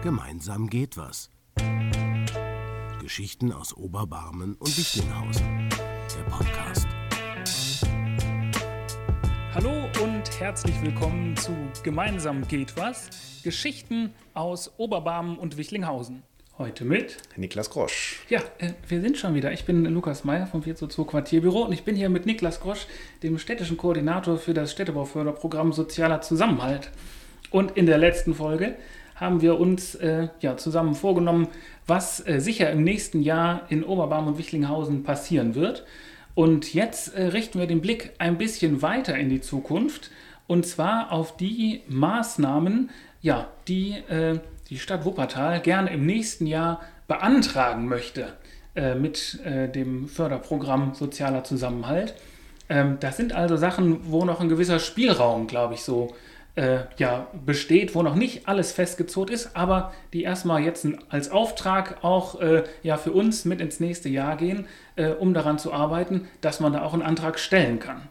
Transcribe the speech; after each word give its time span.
Gemeinsam 0.00 0.70
geht 0.70 0.96
was. 0.96 1.28
Geschichten 3.00 3.52
aus 3.52 3.76
Oberbarmen 3.76 4.54
und 4.54 4.78
Wichlinghausen. 4.78 5.68
Der 5.70 6.30
Podcast. 6.30 6.86
Hallo 9.52 9.88
und 10.00 10.40
herzlich 10.40 10.80
willkommen 10.82 11.36
zu 11.36 11.50
Gemeinsam 11.82 12.46
geht 12.46 12.76
was. 12.76 13.10
Geschichten 13.42 14.14
aus 14.34 14.78
Oberbarmen 14.78 15.36
und 15.36 15.56
Wichlinghausen. 15.56 16.22
Heute 16.58 16.84
mit 16.84 17.16
Niklas 17.34 17.68
Grosch. 17.68 18.24
Ja, 18.28 18.40
äh, 18.58 18.74
wir 18.86 19.00
sind 19.00 19.18
schon 19.18 19.34
wieder. 19.34 19.50
Ich 19.50 19.64
bin 19.64 19.84
Lukas 19.84 20.22
Meyer 20.22 20.46
vom 20.46 20.62
422 20.62 21.10
Quartierbüro 21.10 21.62
und 21.62 21.72
ich 21.72 21.82
bin 21.82 21.96
hier 21.96 22.08
mit 22.08 22.24
Niklas 22.24 22.60
Grosch, 22.60 22.86
dem 23.24 23.36
städtischen 23.40 23.76
Koordinator 23.76 24.38
für 24.38 24.54
das 24.54 24.70
Städtebauförderprogramm 24.70 25.72
Sozialer 25.72 26.20
Zusammenhalt. 26.20 26.92
Und 27.50 27.76
in 27.76 27.86
der 27.86 27.98
letzten 27.98 28.34
Folge 28.34 28.76
haben 29.20 29.42
wir 29.42 29.58
uns 29.58 29.94
äh, 29.96 30.28
ja, 30.40 30.56
zusammen 30.56 30.94
vorgenommen, 30.94 31.48
was 31.86 32.26
äh, 32.26 32.40
sicher 32.40 32.70
im 32.70 32.84
nächsten 32.84 33.22
Jahr 33.22 33.62
in 33.68 33.84
Oberbarm 33.84 34.26
und 34.26 34.38
Wichlinghausen 34.38 35.02
passieren 35.02 35.54
wird. 35.54 35.84
Und 36.34 36.74
jetzt 36.74 37.14
äh, 37.14 37.26
richten 37.26 37.58
wir 37.58 37.66
den 37.66 37.80
Blick 37.80 38.12
ein 38.18 38.38
bisschen 38.38 38.82
weiter 38.82 39.16
in 39.16 39.28
die 39.28 39.40
Zukunft 39.40 40.10
und 40.46 40.66
zwar 40.66 41.12
auf 41.12 41.36
die 41.36 41.82
Maßnahmen, 41.88 42.90
ja, 43.20 43.48
die 43.66 43.92
äh, 44.08 44.40
die 44.70 44.78
Stadt 44.78 45.04
Wuppertal 45.04 45.60
gerne 45.60 45.92
im 45.92 46.04
nächsten 46.04 46.46
Jahr 46.46 46.80
beantragen 47.06 47.88
möchte 47.88 48.34
äh, 48.74 48.94
mit 48.94 49.40
äh, 49.44 49.68
dem 49.68 50.08
Förderprogramm 50.08 50.94
Sozialer 50.94 51.44
Zusammenhalt. 51.44 52.14
Ähm, 52.68 52.98
das 53.00 53.16
sind 53.16 53.32
also 53.32 53.56
Sachen, 53.56 54.10
wo 54.10 54.24
noch 54.24 54.40
ein 54.40 54.48
gewisser 54.48 54.78
Spielraum, 54.78 55.46
glaube 55.46 55.74
ich, 55.74 55.82
so 55.82 56.14
äh, 56.54 56.80
ja, 56.96 57.28
besteht, 57.46 57.94
wo 57.94 58.02
noch 58.02 58.14
nicht 58.14 58.48
alles 58.48 58.72
festgezurrt 58.72 59.30
ist, 59.30 59.56
aber 59.56 59.92
die 60.12 60.22
erstmal 60.22 60.62
jetzt 60.62 60.86
als 61.08 61.30
Auftrag 61.30 62.02
auch 62.02 62.40
äh, 62.40 62.64
ja, 62.82 62.96
für 62.96 63.12
uns 63.12 63.44
mit 63.44 63.60
ins 63.60 63.80
nächste 63.80 64.08
Jahr 64.08 64.36
gehen, 64.36 64.66
äh, 64.96 65.10
um 65.10 65.34
daran 65.34 65.58
zu 65.58 65.72
arbeiten, 65.72 66.28
dass 66.40 66.60
man 66.60 66.72
da 66.72 66.82
auch 66.82 66.94
einen 66.94 67.02
Antrag 67.02 67.38
stellen 67.38 67.78
kann. 67.78 68.08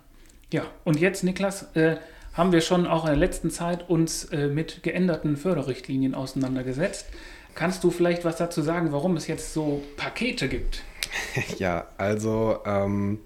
Ja, 0.51 0.63
und 0.85 0.99
jetzt, 0.99 1.23
Niklas, 1.23 1.75
äh, 1.75 1.97
haben 2.33 2.51
wir 2.51 2.61
schon 2.61 2.85
auch 2.87 3.03
in 3.03 3.09
der 3.09 3.17
letzten 3.17 3.49
Zeit 3.49 3.89
uns 3.89 4.25
äh, 4.25 4.47
mit 4.47 4.83
geänderten 4.83 5.35
Förderrichtlinien 5.35 6.13
auseinandergesetzt. 6.13 7.07
Kannst 7.55 7.83
du 7.83 7.89
vielleicht 7.89 8.23
was 8.23 8.37
dazu 8.37 8.61
sagen, 8.61 8.91
warum 8.91 9.17
es 9.17 9.27
jetzt 9.27 9.53
so 9.53 9.83
Pakete 9.97 10.47
gibt? 10.47 10.83
Ja, 11.57 11.87
also 11.97 12.59
ähm, 12.65 13.19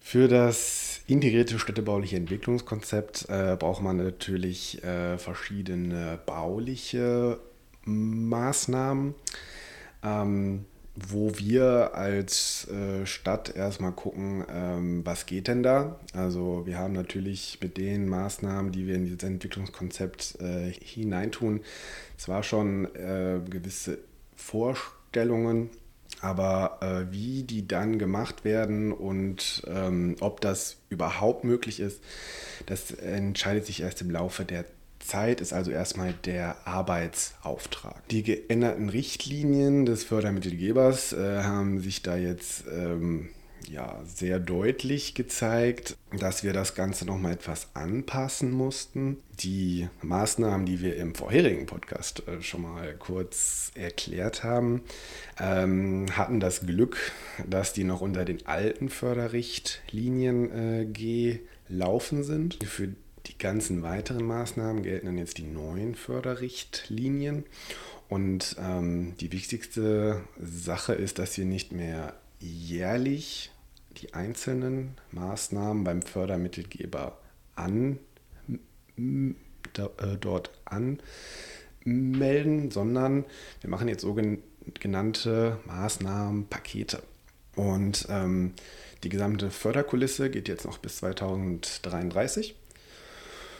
für 0.00 0.28
das 0.28 0.87
integrierte 1.08 1.58
städtebauliche 1.58 2.16
Entwicklungskonzept 2.16 3.26
äh, 3.28 3.56
braucht 3.58 3.82
man 3.82 3.96
natürlich 3.96 4.82
äh, 4.84 5.18
verschiedene 5.18 6.20
bauliche 6.24 7.40
Maßnahmen. 7.84 9.14
Ähm, 10.04 10.64
wo 11.00 11.36
wir 11.38 11.94
als 11.94 12.66
äh, 12.68 13.06
Stadt 13.06 13.54
erstmal 13.54 13.92
gucken, 13.92 14.44
ähm, 14.50 15.06
was 15.06 15.26
geht 15.26 15.48
denn 15.48 15.62
da. 15.62 15.98
Also 16.12 16.66
wir 16.66 16.78
haben 16.78 16.92
natürlich 16.92 17.58
mit 17.62 17.76
den 17.76 18.08
Maßnahmen, 18.08 18.72
die 18.72 18.86
wir 18.86 18.96
in 18.96 19.04
dieses 19.04 19.22
Entwicklungskonzept 19.22 20.38
äh, 20.40 20.72
hineintun, 20.72 21.60
zwar 22.16 22.42
schon 22.42 22.92
äh, 22.94 23.40
gewisse 23.48 23.98
Vorstellungen, 24.34 25.70
aber 26.20 26.78
äh, 26.80 27.12
wie 27.12 27.42
die 27.42 27.66
dann 27.66 27.98
gemacht 27.98 28.44
werden 28.44 28.92
und 28.92 29.62
ähm, 29.66 30.16
ob 30.20 30.40
das 30.40 30.76
überhaupt 30.88 31.44
möglich 31.44 31.80
ist, 31.80 32.00
das 32.66 32.90
entscheidet 32.90 33.66
sich 33.66 33.82
erst 33.82 34.00
im 34.00 34.10
Laufe 34.10 34.44
der 34.44 34.64
Zeit. 35.00 35.40
Ist 35.40 35.52
also 35.52 35.70
erstmal 35.70 36.12
der 36.24 36.56
Arbeitsauftrag. 36.66 38.06
Die 38.08 38.22
geänderten 38.22 38.88
Richtlinien 38.88 39.86
des 39.86 40.04
Fördermittelgebers 40.04 41.12
äh, 41.12 41.42
haben 41.42 41.80
sich 41.80 42.02
da 42.02 42.16
jetzt 42.16 42.64
ähm, 42.70 43.28
ja, 43.70 44.00
sehr 44.06 44.38
deutlich 44.38 45.14
gezeigt, 45.14 45.96
dass 46.18 46.42
wir 46.42 46.52
das 46.52 46.74
Ganze 46.74 47.04
nochmal 47.04 47.32
etwas 47.32 47.68
anpassen 47.74 48.50
mussten. 48.50 49.18
Die 49.40 49.88
Maßnahmen, 50.02 50.66
die 50.66 50.80
wir 50.80 50.96
im 50.96 51.14
vorherigen 51.14 51.66
Podcast 51.66 52.26
äh, 52.26 52.42
schon 52.42 52.62
mal 52.62 52.94
kurz 52.96 53.70
erklärt 53.74 54.42
haben, 54.42 54.82
ähm, 55.38 56.06
hatten 56.16 56.40
das 56.40 56.66
Glück, 56.66 57.12
dass 57.46 57.72
die 57.72 57.84
noch 57.84 58.00
unter 58.00 58.24
den 58.24 58.46
alten 58.46 58.88
Förderrichtlinien 58.88 60.50
äh, 60.50 60.86
gelaufen 61.68 62.24
sind. 62.24 62.62
Für 62.64 62.88
die 63.26 63.38
ganzen 63.38 63.82
weiteren 63.82 64.24
Maßnahmen 64.24 64.82
gelten 64.82 65.06
dann 65.06 65.18
jetzt 65.18 65.38
die 65.38 65.46
neuen 65.46 65.94
Förderrichtlinien. 65.94 67.44
Und 68.08 68.56
ähm, 68.58 69.14
die 69.20 69.32
wichtigste 69.32 70.22
Sache 70.40 70.94
ist, 70.94 71.18
dass 71.18 71.36
wir 71.36 71.44
nicht 71.44 71.72
mehr 71.72 72.14
jährlich 72.40 73.50
die 74.02 74.14
einzelnen 74.14 74.96
Maßnahmen 75.12 75.84
beim 75.84 76.02
Fördermittelgeber 76.02 77.18
an, 77.54 77.98
äh, 78.96 80.16
dort 80.20 80.50
anmelden, 81.84 82.70
sondern 82.70 83.24
wir 83.60 83.70
machen 83.70 83.88
jetzt 83.88 84.02
sogenannte 84.02 85.58
Maßnahmenpakete. 85.66 87.02
Und 87.56 88.06
ähm, 88.08 88.54
die 89.02 89.08
gesamte 89.08 89.50
Förderkulisse 89.50 90.30
geht 90.30 90.48
jetzt 90.48 90.64
noch 90.64 90.78
bis 90.78 90.98
2033. 90.98 92.54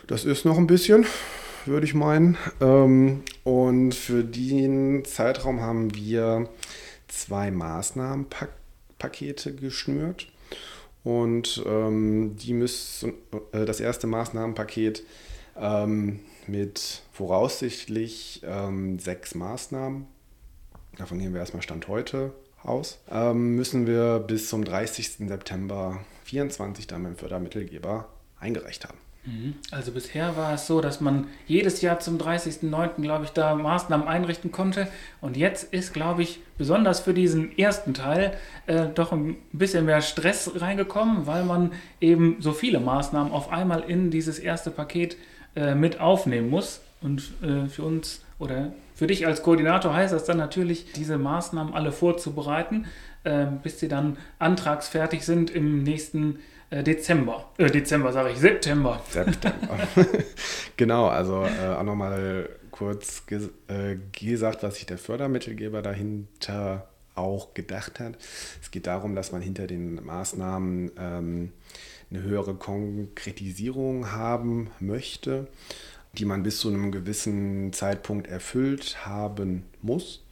Das 0.06 0.24
ist 0.24 0.44
noch 0.44 0.56
ein 0.56 0.66
bisschen, 0.66 1.06
würde 1.66 1.86
ich 1.86 1.94
meinen. 1.94 2.36
Ähm, 2.60 3.22
und 3.44 3.94
für 3.94 4.24
den 4.24 5.04
Zeitraum 5.04 5.60
haben 5.60 5.94
wir 5.94 6.48
zwei 7.08 7.50
Maßnahmenpakete 7.50 8.57
geschnürt. 9.54 10.28
Und 11.04 11.62
ähm, 11.66 12.36
die 12.36 12.52
müssen, 12.52 13.14
äh, 13.52 13.64
das 13.64 13.80
erste 13.80 14.06
Maßnahmenpaket 14.06 15.02
ähm, 15.56 16.20
mit 16.46 17.02
voraussichtlich 17.12 18.42
ähm, 18.44 18.98
sechs 18.98 19.34
Maßnahmen, 19.34 20.06
davon 20.96 21.18
gehen 21.18 21.32
wir 21.32 21.40
erstmal 21.40 21.62
Stand 21.62 21.88
heute 21.88 22.32
aus, 22.62 22.98
ähm, 23.10 23.54
müssen 23.54 23.86
wir 23.86 24.18
bis 24.18 24.48
zum 24.48 24.64
30. 24.64 25.28
September 25.28 26.00
2024 26.28 26.86
dann 26.86 27.02
beim 27.04 27.16
Fördermittelgeber 27.16 28.08
eingereicht 28.38 28.86
haben. 28.86 28.98
Mhm. 29.24 29.54
Also 29.70 29.92
bisher 29.92 30.36
war 30.36 30.54
es 30.54 30.66
so, 30.66 30.80
dass 30.80 31.00
man 31.00 31.26
jedes 31.46 31.82
Jahr 31.82 32.00
zum 32.00 32.18
30.09. 32.18 33.02
glaube 33.02 33.24
ich 33.24 33.30
da 33.30 33.54
Maßnahmen 33.54 34.06
einrichten 34.06 34.52
konnte 34.52 34.88
und 35.20 35.36
jetzt 35.36 35.72
ist 35.72 35.92
glaube 35.92 36.22
ich 36.22 36.40
besonders 36.56 37.00
für 37.00 37.14
diesen 37.14 37.56
ersten 37.58 37.94
Teil 37.94 38.36
äh, 38.66 38.86
doch 38.94 39.12
ein 39.12 39.36
bisschen 39.52 39.84
mehr 39.84 40.00
Stress 40.02 40.50
reingekommen, 40.56 41.26
weil 41.26 41.44
man 41.44 41.72
eben 42.00 42.36
so 42.40 42.52
viele 42.52 42.80
Maßnahmen 42.80 43.32
auf 43.32 43.50
einmal 43.50 43.80
in 43.82 44.10
dieses 44.10 44.38
erste 44.38 44.70
Paket 44.70 45.16
äh, 45.56 45.74
mit 45.74 46.00
aufnehmen 46.00 46.48
muss 46.48 46.80
und 47.00 47.32
äh, 47.42 47.68
für 47.68 47.82
uns 47.82 48.24
oder 48.38 48.72
für 48.94 49.06
dich 49.06 49.26
als 49.26 49.42
Koordinator 49.42 49.94
heißt 49.94 50.12
das 50.12 50.24
dann 50.24 50.38
natürlich, 50.38 50.92
diese 50.92 51.18
Maßnahmen 51.18 51.74
alle 51.74 51.92
vorzubereiten, 51.92 52.86
äh, 53.24 53.46
bis 53.62 53.78
sie 53.78 53.88
dann 53.88 54.16
antragsfertig 54.38 55.24
sind 55.24 55.50
im 55.50 55.82
nächsten 55.82 56.32
Jahr 56.32 56.42
Dezember. 56.70 57.50
Äh, 57.56 57.70
Dezember 57.70 58.12
sage 58.12 58.30
ich, 58.30 58.38
September. 58.38 59.02
September. 59.08 59.78
genau, 60.76 61.08
also 61.08 61.44
äh, 61.44 61.74
auch 61.74 61.82
nochmal 61.82 62.48
kurz 62.70 63.26
ges 63.26 63.50
äh, 63.68 63.96
gesagt, 64.12 64.62
was 64.62 64.76
sich 64.76 64.86
der 64.86 64.98
Fördermittelgeber 64.98 65.82
dahinter 65.82 66.88
auch 67.14 67.54
gedacht 67.54 68.00
hat. 68.00 68.16
Es 68.62 68.70
geht 68.70 68.86
darum, 68.86 69.14
dass 69.14 69.32
man 69.32 69.42
hinter 69.42 69.66
den 69.66 70.04
Maßnahmen 70.04 70.92
ähm, 70.98 71.52
eine 72.10 72.22
höhere 72.22 72.54
Konkretisierung 72.54 74.12
haben 74.12 74.70
möchte, 74.78 75.48
die 76.14 76.24
man 76.24 76.42
bis 76.42 76.60
zu 76.60 76.68
einem 76.68 76.92
gewissen 76.92 77.72
Zeitpunkt 77.72 78.28
erfüllt 78.28 79.06
haben 79.06 79.64
muss. 79.82 80.24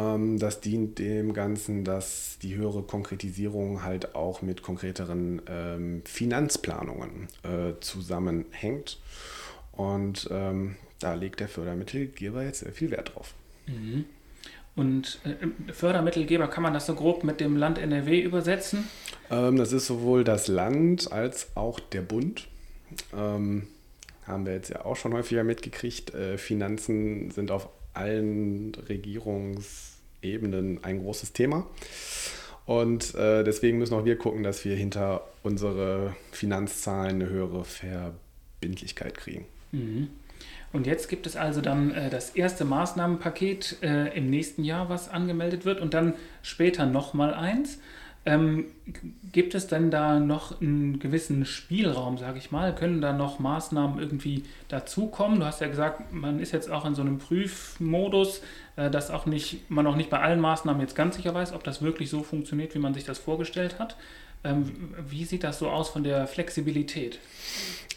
Ähm, 0.00 0.38
das 0.38 0.60
dient 0.60 0.98
dem 0.98 1.32
Ganzen, 1.32 1.84
dass 1.84 2.38
die 2.40 2.54
höhere 2.56 2.82
Konkretisierung 2.82 3.82
halt 3.82 4.14
auch 4.14 4.42
mit 4.42 4.62
konkreteren 4.62 5.42
ähm, 5.46 6.02
Finanzplanungen 6.04 7.28
äh, 7.42 7.78
zusammenhängt. 7.80 8.98
Und 9.72 10.28
ähm, 10.30 10.76
da 10.98 11.14
legt 11.14 11.40
der 11.40 11.48
Fördermittelgeber 11.48 12.42
jetzt 12.42 12.60
sehr 12.60 12.72
viel 12.72 12.90
Wert 12.90 13.14
drauf. 13.14 13.34
Mhm. 13.66 14.04
Und 14.76 15.18
äh, 15.24 15.72
Fördermittelgeber, 15.72 16.48
kann 16.48 16.62
man 16.62 16.72
das 16.72 16.86
so 16.86 16.94
grob 16.94 17.24
mit 17.24 17.40
dem 17.40 17.56
Land 17.56 17.78
NRW 17.78 18.20
übersetzen? 18.20 18.88
Ähm, 19.30 19.56
das 19.56 19.72
ist 19.72 19.86
sowohl 19.86 20.24
das 20.24 20.48
Land 20.48 21.12
als 21.12 21.56
auch 21.56 21.80
der 21.80 22.02
Bund. 22.02 22.48
Ähm, 23.16 23.66
haben 24.26 24.46
wir 24.46 24.52
jetzt 24.52 24.70
ja 24.70 24.84
auch 24.84 24.96
schon 24.96 25.12
häufiger 25.12 25.44
mitgekriegt. 25.44 26.14
Äh, 26.14 26.38
Finanzen 26.38 27.30
sind 27.30 27.50
auf 27.50 27.68
allen 28.00 28.74
Regierungsebenen 28.88 30.82
ein 30.82 31.00
großes 31.00 31.32
Thema. 31.32 31.66
Und 32.66 33.14
äh, 33.14 33.42
deswegen 33.44 33.78
müssen 33.78 33.94
auch 33.94 34.04
wir 34.04 34.16
gucken, 34.16 34.42
dass 34.42 34.64
wir 34.64 34.76
hinter 34.76 35.26
unsere 35.42 36.14
Finanzzahlen 36.30 37.16
eine 37.16 37.28
höhere 37.28 37.64
Verbindlichkeit 37.64 39.16
kriegen. 39.16 39.44
Mhm. 39.72 40.08
Und 40.72 40.86
jetzt 40.86 41.08
gibt 41.08 41.26
es 41.26 41.36
also 41.36 41.60
dann 41.60 41.90
äh, 41.90 42.10
das 42.10 42.30
erste 42.30 42.64
Maßnahmenpaket 42.64 43.78
äh, 43.82 44.16
im 44.16 44.30
nächsten 44.30 44.62
Jahr, 44.62 44.88
was 44.88 45.08
angemeldet 45.08 45.64
wird 45.64 45.80
und 45.80 45.94
dann 45.94 46.14
später 46.42 46.86
nochmal 46.86 47.34
eins. 47.34 47.80
Ähm, 48.26 48.66
gibt 49.32 49.54
es 49.54 49.66
denn 49.66 49.90
da 49.90 50.20
noch 50.20 50.60
einen 50.60 50.98
gewissen 50.98 51.46
Spielraum, 51.46 52.18
sage 52.18 52.36
ich 52.36 52.50
mal? 52.50 52.74
Können 52.74 53.00
da 53.00 53.14
noch 53.14 53.38
Maßnahmen 53.38 53.98
irgendwie 53.98 54.44
dazukommen? 54.68 55.40
Du 55.40 55.46
hast 55.46 55.62
ja 55.62 55.68
gesagt, 55.68 56.12
man 56.12 56.38
ist 56.38 56.52
jetzt 56.52 56.70
auch 56.70 56.84
in 56.84 56.94
so 56.94 57.00
einem 57.00 57.16
Prüfmodus, 57.18 58.42
äh, 58.76 58.90
dass 58.90 59.10
auch 59.10 59.24
nicht, 59.24 59.70
man 59.70 59.86
auch 59.86 59.96
nicht 59.96 60.10
bei 60.10 60.20
allen 60.20 60.40
Maßnahmen 60.40 60.82
jetzt 60.82 60.94
ganz 60.94 61.16
sicher 61.16 61.32
weiß, 61.32 61.54
ob 61.54 61.64
das 61.64 61.80
wirklich 61.80 62.10
so 62.10 62.22
funktioniert, 62.22 62.74
wie 62.74 62.78
man 62.78 62.92
sich 62.92 63.04
das 63.04 63.18
vorgestellt 63.18 63.78
hat. 63.78 63.96
Ähm, 64.44 64.94
wie 65.08 65.24
sieht 65.24 65.44
das 65.44 65.58
so 65.58 65.70
aus 65.70 65.88
von 65.88 66.04
der 66.04 66.26
Flexibilität? 66.26 67.18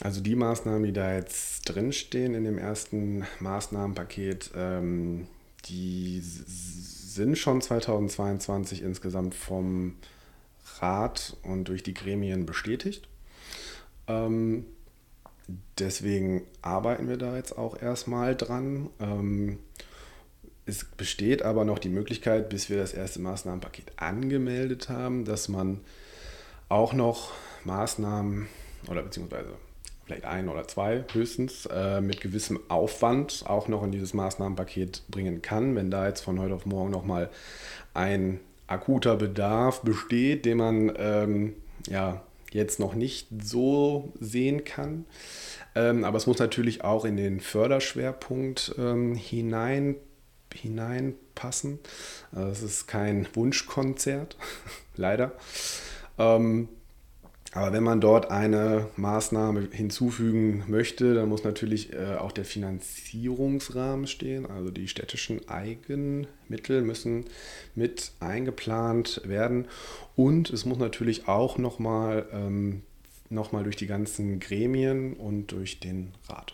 Also 0.01 0.21
die 0.21 0.35
Maßnahmen, 0.35 0.83
die 0.83 0.93
da 0.93 1.13
jetzt 1.13 1.63
drinstehen 1.63 2.33
in 2.33 2.45
dem 2.45 2.57
ersten 2.57 3.25
Maßnahmenpaket, 3.39 4.51
ähm, 4.55 5.27
die 5.65 6.21
sind 6.21 7.37
schon 7.37 7.61
2022 7.61 8.81
insgesamt 8.81 9.35
vom 9.35 9.95
Rat 10.83 11.37
und 11.43 11.69
durch 11.69 11.81
die 11.81 11.93
Gremien 11.93 12.45
bestätigt. 12.45 13.07
Ähm, 14.07 14.65
deswegen 15.79 16.43
arbeiten 16.61 17.07
wir 17.07 17.17
da 17.17 17.37
jetzt 17.37 17.57
auch 17.57 17.81
erstmal 17.81 18.35
dran. 18.35 18.89
Ähm, 18.99 19.59
es 20.65 20.83
besteht 20.83 21.41
aber 21.41 21.63
noch 21.63 21.79
die 21.79 21.89
Möglichkeit, 21.89 22.49
bis 22.49 22.69
wir 22.69 22.77
das 22.77 22.93
erste 22.93 23.21
Maßnahmenpaket 23.21 23.93
angemeldet 23.95 24.89
haben, 24.89 25.23
dass 25.23 25.47
man 25.47 25.79
auch 26.67 26.93
noch 26.93 27.31
Maßnahmen 27.63 28.47
oder 28.89 29.03
beziehungsweise 29.03 29.53
vielleicht 30.05 30.25
ein 30.25 30.49
oder 30.49 30.67
zwei 30.67 31.05
höchstens 31.13 31.65
äh, 31.67 32.01
mit 32.01 32.19
gewissem 32.19 32.59
Aufwand 32.67 33.45
auch 33.47 33.69
noch 33.69 33.83
in 33.83 33.91
dieses 33.91 34.13
Maßnahmenpaket 34.13 35.03
bringen 35.09 35.41
kann. 35.41 35.77
Wenn 35.77 35.91
da 35.91 36.07
jetzt 36.07 36.21
von 36.21 36.39
heute 36.39 36.55
auf 36.55 36.65
morgen 36.65 36.91
nochmal 36.91 37.29
ein 37.93 38.41
akuter 38.67 39.15
Bedarf 39.15 39.81
besteht, 39.81 40.45
den 40.45 40.57
man 40.57 40.93
ähm, 40.97 41.53
ja 41.87 42.21
jetzt 42.51 42.79
noch 42.79 42.93
nicht 42.93 43.27
so 43.41 44.13
sehen 44.19 44.63
kann. 44.63 45.05
Ähm, 45.75 46.03
aber 46.03 46.17
es 46.17 46.27
muss 46.27 46.39
natürlich 46.39 46.83
auch 46.83 47.05
in 47.05 47.17
den 47.17 47.39
Förderschwerpunkt 47.39 48.75
ähm, 48.77 49.15
hinein, 49.15 49.95
hineinpassen. 50.53 51.79
Also 52.31 52.49
es 52.49 52.61
ist 52.61 52.87
kein 52.87 53.27
Wunschkonzert, 53.33 54.37
leider. 54.95 55.31
Ähm, 56.19 56.69
aber 57.53 57.71
wenn 57.71 57.83
man 57.83 58.01
dort 58.01 58.31
eine 58.31 58.87
Maßnahme 58.95 59.67
hinzufügen 59.71 60.63
möchte, 60.67 61.13
dann 61.13 61.29
muss 61.29 61.43
natürlich 61.43 61.93
äh, 61.93 62.15
auch 62.15 62.31
der 62.31 62.45
Finanzierungsrahmen 62.45 64.07
stehen. 64.07 64.47
Also 64.47 64.71
die 64.71 64.87
städtischen 64.87 65.47
Eigenmittel 65.47 66.81
müssen 66.81 67.25
mit 67.75 68.11
eingeplant 68.19 69.21
werden. 69.25 69.67
Und 70.15 70.49
es 70.49 70.65
muss 70.65 70.79
natürlich 70.79 71.27
auch 71.27 71.59
nochmal 71.59 72.25
ähm, 72.31 72.81
noch 73.29 73.51
durch 73.51 73.75
die 73.75 73.87
ganzen 73.87 74.39
Gremien 74.39 75.13
und 75.13 75.47
durch 75.47 75.79
den 75.79 76.11
Rat. 76.27 76.53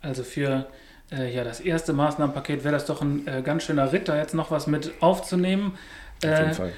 Also 0.00 0.22
für 0.22 0.68
äh, 1.10 1.34
ja, 1.34 1.42
das 1.42 1.60
erste 1.60 1.92
Maßnahmenpaket 1.92 2.62
wäre 2.62 2.74
das 2.74 2.86
doch 2.86 3.02
ein 3.02 3.26
äh, 3.26 3.42
ganz 3.42 3.64
schöner 3.64 3.92
Ritt, 3.92 4.08
da 4.08 4.16
jetzt 4.16 4.34
noch 4.34 4.52
was 4.52 4.68
mit 4.68 4.92
aufzunehmen. 5.00 5.76
Auf 6.22 6.38
jeden 6.38 6.54
Fall. 6.54 6.72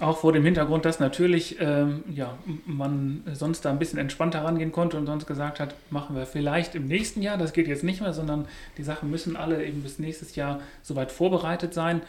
Auch 0.00 0.16
vor 0.16 0.32
dem 0.32 0.44
Hintergrund, 0.44 0.86
dass 0.86 0.98
natürlich 0.98 1.58
ähm, 1.60 2.02
ja, 2.14 2.38
man 2.64 3.22
sonst 3.34 3.66
da 3.66 3.70
ein 3.70 3.78
bisschen 3.78 3.98
entspannter 3.98 4.42
rangehen 4.42 4.72
konnte 4.72 4.96
und 4.96 5.04
sonst 5.04 5.26
gesagt 5.26 5.60
hat, 5.60 5.74
machen 5.90 6.16
wir 6.16 6.24
vielleicht 6.24 6.74
im 6.74 6.86
nächsten 6.86 7.20
Jahr. 7.20 7.36
Das 7.36 7.52
geht 7.52 7.68
jetzt 7.68 7.84
nicht 7.84 8.00
mehr, 8.00 8.14
sondern 8.14 8.48
die 8.78 8.82
Sachen 8.82 9.10
müssen 9.10 9.36
alle 9.36 9.62
eben 9.62 9.82
bis 9.82 9.98
nächstes 9.98 10.36
Jahr 10.36 10.60
soweit 10.80 11.12
vorbereitet 11.12 11.74
sein. 11.74 12.00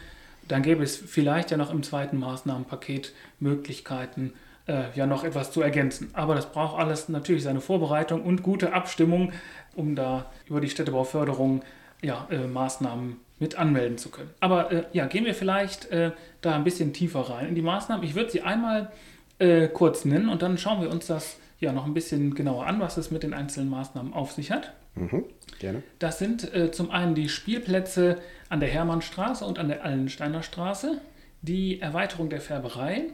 Dann 0.48 0.62
gäbe 0.62 0.82
es 0.82 0.96
vielleicht 0.96 1.50
ja 1.50 1.58
noch 1.58 1.70
im 1.70 1.82
zweiten 1.82 2.18
Maßnahmenpaket 2.18 3.12
Möglichkeiten, 3.40 4.32
äh, 4.66 4.84
ja 4.94 5.06
noch 5.06 5.22
etwas 5.22 5.52
zu 5.52 5.60
ergänzen. 5.60 6.08
Aber 6.14 6.34
das 6.34 6.50
braucht 6.50 6.80
alles 6.80 7.10
natürlich 7.10 7.42
seine 7.42 7.60
Vorbereitung 7.60 8.22
und 8.22 8.42
gute 8.42 8.72
Abstimmung, 8.72 9.32
um 9.76 9.96
da 9.96 10.30
über 10.46 10.62
die 10.62 10.70
Städtebauförderung 10.70 11.62
ja, 12.00 12.26
äh, 12.30 12.46
Maßnahmen 12.46 13.16
mit 13.42 13.56
anmelden 13.56 13.98
zu 13.98 14.08
können. 14.08 14.30
Aber 14.40 14.72
äh, 14.72 14.84
ja, 14.92 15.06
gehen 15.06 15.26
wir 15.26 15.34
vielleicht 15.34 15.90
äh, 15.90 16.12
da 16.40 16.54
ein 16.54 16.64
bisschen 16.64 16.94
tiefer 16.94 17.20
rein 17.20 17.48
in 17.48 17.54
die 17.54 17.62
Maßnahmen. 17.62 18.06
Ich 18.06 18.14
würde 18.14 18.30
sie 18.30 18.40
einmal 18.40 18.90
äh, 19.38 19.68
kurz 19.68 20.04
nennen 20.04 20.28
und 20.28 20.40
dann 20.40 20.56
schauen 20.56 20.80
wir 20.80 20.90
uns 20.90 21.08
das 21.08 21.36
ja 21.60 21.72
noch 21.72 21.84
ein 21.84 21.92
bisschen 21.92 22.34
genauer 22.34 22.66
an, 22.66 22.80
was 22.80 22.96
es 22.96 23.10
mit 23.10 23.24
den 23.24 23.34
einzelnen 23.34 23.68
Maßnahmen 23.68 24.14
auf 24.14 24.32
sich 24.32 24.50
hat. 24.50 24.72
Mhm, 24.94 25.24
gerne. 25.58 25.82
Das 25.98 26.18
sind 26.18 26.54
äh, 26.54 26.70
zum 26.70 26.90
einen 26.90 27.14
die 27.14 27.28
Spielplätze 27.28 28.18
an 28.48 28.60
der 28.60 28.68
Hermannstraße 28.68 29.44
und 29.44 29.58
an 29.58 29.68
der 29.68 29.84
Allensteiner 29.84 30.42
Straße, 30.42 31.00
die 31.42 31.80
Erweiterung 31.80 32.30
der 32.30 32.40
Färberei, 32.40 33.06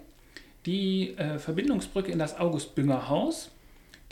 die 0.67 1.17
äh, 1.17 1.39
Verbindungsbrücke 1.39 2.13
in 2.13 2.19
das 2.19 2.39
August-Bünger 2.39 3.09
Haus, 3.09 3.51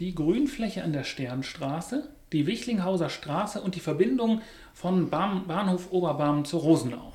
die 0.00 0.14
Grünfläche 0.14 0.82
an 0.82 0.92
der 0.92 1.04
Sternstraße, 1.04 2.08
die 2.36 2.46
Wichlinghauser 2.46 3.08
Straße 3.08 3.62
und 3.62 3.74
die 3.76 3.80
Verbindung 3.80 4.42
von 4.74 5.08
Bahnhof 5.08 5.90
Oberbarm 5.90 6.44
zu 6.44 6.58
Rosenau. 6.58 7.14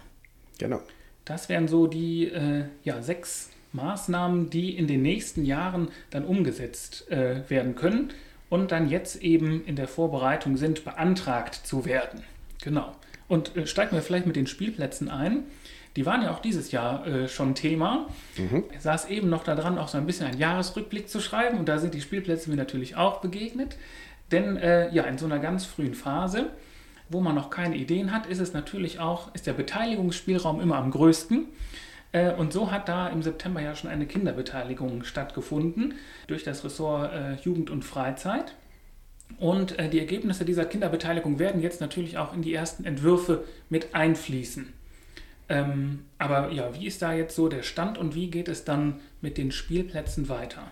Genau. 0.57 0.81
Das 1.25 1.47
wären 1.47 1.67
so 1.67 1.85
die 1.85 2.25
äh, 2.25 2.65
ja, 2.83 3.03
sechs 3.03 3.51
Maßnahmen, 3.73 4.49
die 4.49 4.75
in 4.75 4.87
den 4.87 5.03
nächsten 5.03 5.45
Jahren 5.45 5.89
dann 6.09 6.25
umgesetzt 6.25 7.09
äh, 7.11 7.47
werden 7.49 7.75
können 7.75 8.09
und 8.49 8.71
dann 8.71 8.89
jetzt 8.89 9.21
eben 9.21 9.63
in 9.65 9.75
der 9.75 9.87
Vorbereitung 9.87 10.57
sind, 10.57 10.83
beantragt 10.83 11.53
zu 11.53 11.85
werden. 11.85 12.23
Genau. 12.63 12.95
Und 13.27 13.55
äh, 13.55 13.67
steigen 13.67 13.95
wir 13.95 14.01
vielleicht 14.01 14.25
mit 14.25 14.35
den 14.35 14.47
Spielplätzen 14.47 15.07
ein. 15.07 15.43
Die 15.95 16.05
waren 16.05 16.23
ja 16.23 16.31
auch 16.31 16.39
dieses 16.39 16.71
Jahr 16.71 17.05
äh, 17.05 17.27
schon 17.27 17.53
Thema. 17.53 18.07
Mhm. 18.37 18.63
Ich 18.73 18.81
saß 18.81 19.09
eben 19.09 19.29
noch 19.29 19.43
daran, 19.43 19.77
auch 19.77 19.87
so 19.87 19.99
ein 19.99 20.07
bisschen 20.07 20.25
einen 20.25 20.39
Jahresrückblick 20.39 21.07
zu 21.09 21.19
schreiben 21.19 21.59
und 21.59 21.69
da 21.69 21.77
sind 21.77 21.93
die 21.93 22.01
Spielplätze 22.01 22.49
mir 22.49 22.55
natürlich 22.55 22.95
auch 22.95 23.21
begegnet. 23.21 23.77
Denn 24.31 24.57
äh, 24.57 24.93
ja, 24.93 25.03
in 25.03 25.17
so 25.17 25.25
einer 25.25 25.39
ganz 25.39 25.65
frühen 25.65 25.93
Phase, 25.93 26.49
wo 27.09 27.19
man 27.19 27.35
noch 27.35 27.49
keine 27.49 27.75
Ideen 27.75 28.13
hat, 28.13 28.25
ist 28.25 28.39
es 28.39 28.53
natürlich 28.53 28.99
auch, 28.99 29.33
ist 29.35 29.47
der 29.47 29.53
Beteiligungsspielraum 29.53 30.61
immer 30.61 30.77
am 30.77 30.91
größten. 30.91 31.47
Äh, 32.13 32.33
und 32.33 32.53
so 32.53 32.71
hat 32.71 32.87
da 32.87 33.07
im 33.09 33.21
September 33.21 33.61
ja 33.61 33.75
schon 33.75 33.89
eine 33.89 34.05
Kinderbeteiligung 34.05 35.03
stattgefunden 35.03 35.95
durch 36.27 36.43
das 36.43 36.63
Ressort 36.63 37.11
äh, 37.13 37.35
Jugend 37.43 37.69
und 37.69 37.83
Freizeit. 37.83 38.55
Und 39.39 39.79
äh, 39.79 39.89
die 39.89 39.99
Ergebnisse 39.99 40.45
dieser 40.45 40.65
Kinderbeteiligung 40.65 41.39
werden 41.39 41.61
jetzt 41.61 41.81
natürlich 41.81 42.17
auch 42.17 42.33
in 42.33 42.41
die 42.41 42.53
ersten 42.53 42.85
Entwürfe 42.85 43.43
mit 43.69 43.95
einfließen. 43.95 44.73
Ähm, 45.49 46.05
aber 46.17 46.51
ja, 46.51 46.73
wie 46.75 46.87
ist 46.87 47.01
da 47.01 47.13
jetzt 47.13 47.35
so 47.35 47.49
der 47.49 47.63
Stand 47.63 47.97
und 47.97 48.15
wie 48.15 48.29
geht 48.29 48.47
es 48.47 48.63
dann 48.63 48.99
mit 49.21 49.37
den 49.37 49.51
Spielplätzen 49.51 50.29
weiter? 50.29 50.63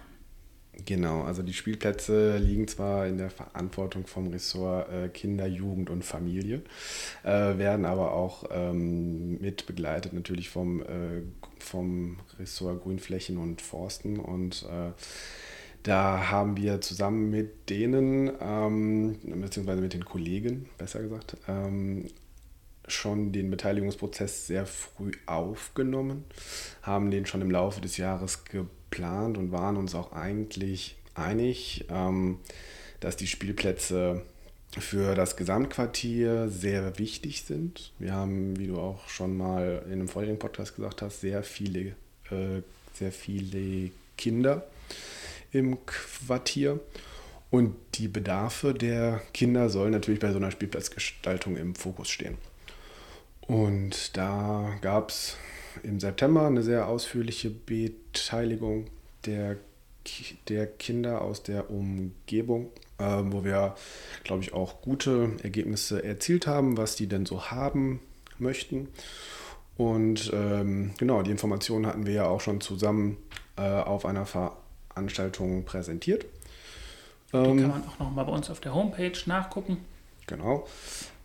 Genau, 0.86 1.24
also 1.24 1.42
die 1.42 1.54
Spielplätze 1.54 2.38
liegen 2.38 2.68
zwar 2.68 3.08
in 3.08 3.18
der 3.18 3.30
Verantwortung 3.30 4.06
vom 4.06 4.28
Ressort 4.28 4.92
äh, 4.92 5.10
Kinder, 5.10 5.48
Jugend 5.48 5.90
und 5.90 6.06
Familie, 6.06 6.62
äh, 7.24 7.58
werden 7.58 7.86
aber 7.86 8.14
auch 8.14 8.46
ähm, 8.52 9.40
mit 9.42 9.66
begleitet 9.66 10.14
natürlich 10.14 10.50
vom, 10.50 10.82
äh, 10.82 11.22
vom 11.60 12.18
Ressort 12.40 12.84
Grünflächen 12.84 13.38
und 13.38 13.62
Forsten 13.62 14.20
und 14.20 14.66
äh, 14.70 14.92
da 15.84 16.30
haben 16.30 16.58
wir 16.58 16.82
zusammen 16.82 17.30
mit 17.30 17.70
denen, 17.70 18.32
ähm, 18.42 19.18
beziehungsweise 19.24 19.82
mit 19.82 19.94
den 19.94 20.06
Kollegen, 20.06 20.68
besser 20.78 21.02
gesagt, 21.02 21.38
ähm, 21.48 22.08
schon 22.88 23.32
den 23.32 23.50
Beteiligungsprozess 23.50 24.48
sehr 24.48 24.66
früh 24.66 25.12
aufgenommen, 25.26 26.26
haben 26.82 27.12
den 27.12 27.26
schon 27.26 27.42
im 27.42 27.52
Laufe 27.52 27.82
des 27.82 27.98
Jahres 27.98 28.44
geplant 28.44 28.79
geplant 28.89 29.38
und 29.38 29.51
waren 29.51 29.77
uns 29.77 29.96
auch 29.96 30.12
eigentlich 30.12 30.96
einig, 31.15 31.86
ähm, 31.89 32.39
dass 33.00 33.17
die 33.17 33.27
Spielplätze 33.27 34.24
für 34.77 35.15
das 35.15 35.36
Gesamtquartier 35.36 36.50
sehr 36.50 37.00
wichtig 37.00 37.43
sind. 37.43 37.91
Wir 37.98 38.13
haben, 38.13 38.58
wie 38.60 38.67
du 38.67 38.77
auch 38.77 39.08
schon 39.10 39.36
mal 39.36 39.84
in 39.88 39.93
einem 39.93 40.08
vorherigen 40.08 40.39
Podcast 40.39 40.75
gesagt 40.75 41.01
hast, 41.01 41.22
sehr 41.22 41.43
viele, 41.43 41.96
äh, 42.29 42.62
sehr 42.93 43.12
viele 43.12 43.91
Kinder 44.17 44.67
im 45.51 45.77
Quartier. 45.86 46.79
Und 47.50 47.75
die 47.96 48.08
Bedarfe 48.08 48.75
der 48.75 49.22
Kinder 49.34 49.69
sollen 49.69 49.91
natürlich 49.91 50.19
bei 50.19 50.31
so 50.31 50.38
einer 50.38 50.51
Spielplatzgestaltung 50.51 51.58
im 51.58 51.74
Fokus 51.74 52.10
stehen. 52.10 52.38
Und 53.41 54.15
da 54.15 54.77
gab 54.81 55.10
es 55.10 55.36
im 55.84 56.00
September 56.00 56.48
eine 56.48 56.64
sehr 56.64 56.88
ausführliche 56.88 57.50
Beteiligung 57.50 58.88
der, 59.26 59.58
der 60.48 60.68
Kinder 60.68 61.22
aus 61.22 61.44
der 61.44 61.70
Umgebung, 61.70 62.72
äh, 62.98 63.04
wo 63.04 63.44
wir, 63.44 63.76
glaube 64.24 64.44
ich, 64.44 64.54
auch 64.54 64.82
gute 64.82 65.32
Ergebnisse 65.44 66.04
erzielt 66.04 66.48
haben, 66.48 66.78
was 66.78 66.96
die 66.96 67.08
denn 67.08 67.26
so 67.26 67.52
haben 67.52 68.00
möchten. 68.38 68.88
Und 69.78 70.32
ähm, 70.34 70.92
genau, 70.98 71.22
die 71.22 71.32
Informationen 71.32 71.86
hatten 71.86 72.06
wir 72.06 72.14
ja 72.14 72.28
auch 72.28 72.42
schon 72.42 72.60
zusammen 72.60 73.18
äh, 73.58 73.62
auf 73.62 74.06
einer 74.06 74.26
Veranstaltung 74.26 75.64
präsentiert. 75.64 76.26
Die 77.32 77.38
ähm, 77.38 77.62
kann 77.62 77.70
man 77.70 77.88
auch 77.88 78.00
noch 78.00 78.12
mal 78.12 78.24
bei 78.24 78.32
uns 78.32 78.50
auf 78.50 78.60
der 78.60 78.74
Homepage 78.74 79.18
nachgucken. 79.26 79.78
Genau. 80.28 80.68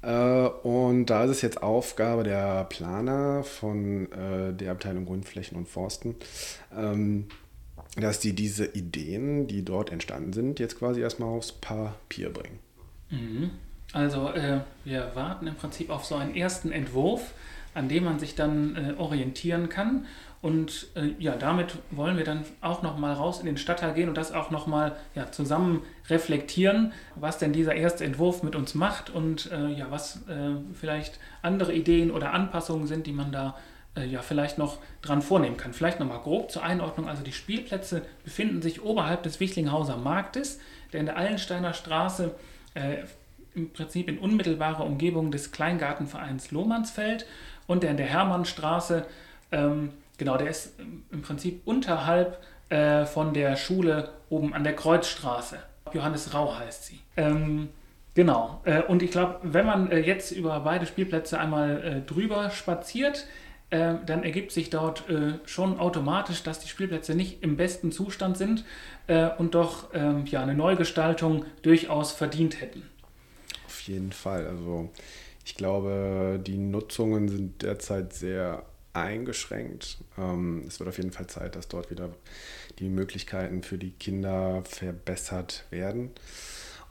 Äh, 0.05 0.49
und 0.67 1.07
da 1.07 1.25
ist 1.25 1.31
es 1.31 1.43
jetzt 1.43 1.63
Aufgabe 1.63 2.25
der 2.25 2.65
Planer 2.65 3.43
von 3.43 4.11
äh, 4.13 4.53
der 4.53 4.73
Abteilung 4.73 5.07
Grundflächen 5.07 5.57
und 5.57 5.69
Forsten, 5.69 6.17
ähm, 6.77 7.27
dass 7.97 8.21
die 8.21 8.35
diese 8.35 8.67
Ideen, 8.67 9.47
die 9.47 9.65
dort 9.65 9.91
entstanden 9.91 10.33
sind, 10.33 10.59
jetzt 10.61 10.79
quasi 10.79 11.01
erstmal 11.01 11.29
aufs 11.29 11.53
Papier 11.53 12.31
bringen. 12.31 12.59
Mhm. 13.11 13.51
Also 13.93 14.29
äh, 14.31 14.61
wir 14.85 15.13
warten 15.15 15.47
im 15.47 15.55
Prinzip 15.55 15.91
auf 15.91 16.05
so 16.05 16.17
einen 16.17 16.35
ersten 16.35 16.73
Entwurf, 16.73 17.33
an 17.75 17.89
dem 17.89 18.05
man 18.05 18.19
sich 18.19 18.35
dann 18.35 18.95
orientieren 18.99 19.69
kann. 19.69 20.07
Und 20.45 20.89
äh, 20.95 21.15
ja, 21.19 21.37
damit 21.37 21.79
wollen 21.91 22.19
wir 22.19 22.25
dann 22.25 22.45
auch 22.61 22.83
nochmal 22.83 23.15
raus 23.15 23.41
in 23.41 23.47
den 23.47 23.57
Stadtteil 23.57 23.95
gehen 23.95 24.11
und 24.11 24.19
das 24.19 24.31
auch 24.31 24.51
nochmal 24.51 24.95
ja, 25.15 25.33
zusammen 25.33 25.81
reflektieren, 26.11 26.93
was 27.15 27.39
denn 27.39 27.55
dieser 27.55 27.75
erste 27.75 28.05
Entwurf 28.05 28.43
mit 28.43 28.55
uns 28.55 28.75
macht 28.75 29.09
und 29.09 29.51
äh, 29.51 29.69
ja, 29.69 29.87
was 29.89 30.17
äh, 30.29 30.57
vielleicht 30.75 31.19
andere 31.41 31.73
Ideen 31.73 32.11
oder 32.11 32.35
Anpassungen 32.35 32.87
sind, 32.87 33.07
die 33.07 33.13
man 33.13 33.33
da 33.33 33.57
äh, 33.97 34.05
ja 34.05 34.21
vielleicht 34.21 34.59
noch 34.59 34.81
dran 35.01 35.23
vornehmen 35.23 35.57
kann. 35.57 35.73
Vielleicht 35.73 35.99
nochmal 35.99 36.21
grob 36.21 36.51
zur 36.51 36.63
Einordnung. 36.63 37.09
Also 37.09 37.23
die 37.23 37.33
Spielplätze 37.33 38.03
befinden 38.23 38.61
sich 38.61 38.83
oberhalb 38.83 39.23
des 39.23 39.41
Wichlinghauser 39.41 39.97
Marktes, 39.97 40.61
der 40.93 41.01
in 41.01 41.07
der 41.07 41.17
Allensteiner 41.17 41.73
Straße 41.73 42.35
äh, 42.75 42.97
im 43.55 43.73
Prinzip 43.73 44.11
in 44.11 44.19
unmittelbarer 44.19 44.85
Umgebung 44.85 45.31
des 45.31 45.53
Kleingartenvereins 45.53 46.51
Lohmannsfeld 46.51 47.25
und 47.67 47.83
der 47.83 47.93
in 47.93 47.97
der 47.97 48.09
Hermannstraße, 48.09 49.07
ähm, 49.51 49.95
genau, 50.19 50.37
der 50.37 50.49
ist 50.49 50.79
im 51.11 51.23
Prinzip 51.23 51.63
unterhalb 51.65 52.43
äh, 52.69 53.05
von 53.07 53.35
der 53.35 53.57
Schule 53.57 54.11
oben 54.31 54.55
an 54.55 54.65
der 54.65 54.75
Kreuzstraße. 54.75 55.59
Johannes 55.93 56.35
Rau 56.35 56.59
heißt 56.59 56.87
sie. 56.87 57.01
Ähm, 57.17 57.69
genau, 58.15 58.61
äh, 58.65 58.83
und 58.83 59.03
ich 59.03 59.11
glaube, 59.11 59.41
wenn 59.43 59.67
man 59.67 59.91
äh, 59.91 60.01
jetzt 60.01 60.33
über 60.33 60.59
beide 60.61 60.87
Spielplätze 60.87 61.39
einmal 61.39 61.83
äh, 61.83 62.01
drüber 62.01 62.51
spaziert, 62.51 63.27
äh, 63.71 63.95
dann 64.05 64.25
ergibt 64.25 64.53
sich 64.53 64.71
dort 64.71 65.09
äh, 65.09 65.35
schon 65.45 65.79
automatisch, 65.79 66.43
dass 66.43 66.59
die 66.61 66.69
Spielplätze 66.69 67.15
nicht 67.15 67.43
im 67.43 67.57
besten 67.57 67.93
Zustand 67.93 68.37
sind 68.37 68.65
und 69.37 69.55
doch 69.55 69.93
ähm, 69.93 70.25
ja, 70.25 70.43
eine 70.43 70.55
Neugestaltung 70.55 71.45
durchaus 71.61 72.13
verdient 72.13 72.63
hätten 72.63 72.85
jeden 73.87 74.13
Fall. 74.13 74.47
Also 74.47 74.91
ich 75.45 75.55
glaube, 75.55 76.41
die 76.45 76.59
Nutzungen 76.59 77.29
sind 77.29 77.63
derzeit 77.63 78.13
sehr 78.13 78.65
eingeschränkt. 78.95 79.99
Ähm, 80.17 80.65
es 80.67 80.79
wird 80.81 80.89
auf 80.89 80.97
jeden 80.97 81.13
Fall 81.13 81.27
Zeit, 81.27 81.57
dass 81.57 81.69
dort 81.69 81.91
wieder 81.91 82.15
die 82.79 82.89
Möglichkeiten 82.89 83.63
für 83.63 83.79
die 83.79 83.91
Kinder 83.91 84.63
verbessert 84.65 85.65
werden. 85.71 86.11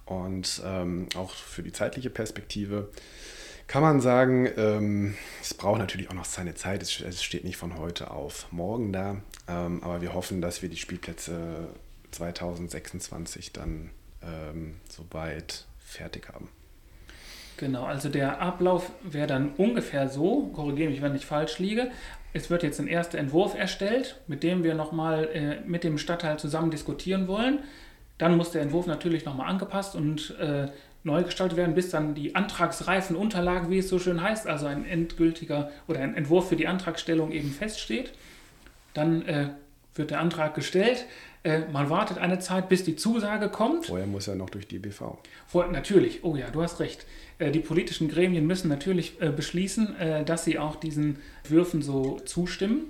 Und 0.06 0.62
ähm, 0.66 1.08
auch 1.16 1.34
für 1.34 1.64
die 1.64 1.72
zeitliche 1.72 2.10
Perspektive 2.10 2.90
kann 3.68 3.82
man 3.82 4.02
sagen, 4.02 4.50
ähm, 4.58 5.16
es 5.42 5.54
braucht 5.54 5.80
natürlich 5.80 6.10
auch 6.10 6.16
noch 6.16 6.26
seine 6.26 6.54
Zeit. 6.54 6.84
Es, 6.84 7.24
steht 7.24 7.46
nicht 7.46 7.58
von 7.58 7.78
heute 7.78 8.12
auf 8.12 8.52
morgen 8.52 8.92
da. 8.92 9.22
Aber 9.46 10.02
wir 10.02 10.14
hoffen, 10.14 10.42
dass 10.42 10.62
wir 10.62 10.70
die 10.70 10.78
Spielplätze 10.78 11.68
2026 12.12 13.52
dann 13.52 13.90
soweit 14.90 15.66
fertig 15.80 16.30
haben. 16.30 16.48
Genau, 17.58 17.84
also 17.86 18.10
der 18.10 18.42
Ablauf 18.42 18.92
wäre 19.04 19.28
dann 19.28 19.52
ungefähr 19.58 20.10
so, 20.10 20.50
korrigiere 20.54 20.90
mich, 20.90 21.02
wenn 21.02 21.16
ich 21.16 21.26
falsch 21.26 21.60
liege. 21.60 21.92
Es 22.34 22.50
wird 22.50 22.64
jetzt 22.64 22.80
ein 22.80 22.88
erster 22.88 23.20
Entwurf 23.20 23.56
erstellt, 23.56 24.20
mit 24.28 24.42
dem 24.42 24.64
wir 24.64 24.74
nochmal 24.74 25.30
äh, 25.34 25.60
mit 25.68 25.84
dem 25.84 25.98
Stadtteil 25.98 26.40
zusammen 26.40 26.72
diskutieren 26.72 27.28
wollen. 27.28 27.60
Dann 28.18 28.38
muss 28.38 28.52
der 28.52 28.64
Entwurf 28.64 28.88
natürlich 28.88 29.26
nochmal 29.26 29.50
angepasst 29.50 29.96
und 29.96 30.36
äh, 30.40 30.68
neu 31.04 31.24
gestaltet 31.24 31.58
werden, 31.58 31.76
bis 31.76 31.90
dann 31.90 32.16
die 32.16 32.36
antragsreifen 32.36 33.16
Unterlagen, 33.16 33.70
wie 33.70 33.80
es 33.80 33.90
so 33.90 34.00
schön 34.00 34.22
heißt, 34.22 34.48
also 34.48 34.66
ein 34.66 34.86
endgültiger 34.86 35.70
oder 35.88 36.00
ein 36.00 36.16
Entwurf 36.16 36.50
für 36.50 36.56
die 36.56 36.68
Antragstellung 36.68 37.32
eben 37.32 37.52
feststeht. 37.52 38.14
Dann 38.94 39.24
äh, 39.24 39.50
wird 39.96 40.12
der 40.12 40.20
Antrag 40.20 40.56
gestellt. 40.56 41.06
Äh, 41.44 41.62
man 41.72 41.90
wartet 41.90 42.18
eine 42.18 42.40
Zeit, 42.40 42.70
bis 42.70 42.84
die 42.84 42.96
Zusage 42.96 43.50
kommt. 43.50 43.88
Vorher 43.88 44.08
muss 44.08 44.28
er 44.28 44.36
noch 44.36 44.50
durch 44.50 44.68
die 44.68 44.80
BV. 44.80 45.18
Vor, 45.46 45.68
natürlich, 45.68 46.24
oh 46.24 46.36
ja, 46.36 46.50
du 46.50 46.64
hast 46.64 46.80
recht. 46.80 47.06
Äh, 47.44 47.52
die 47.52 47.60
politischen 47.60 48.08
Gremien 48.08 48.48
müssen 48.48 48.70
natürlich 48.70 49.22
äh, 49.22 49.30
beschließen, 49.30 50.00
äh, 50.00 50.24
dass 50.24 50.46
sie 50.46 50.58
auch 50.60 50.76
diesen 50.76 51.18
Würfen 51.48 51.82
so 51.82 52.20
zustimmen. 52.26 52.86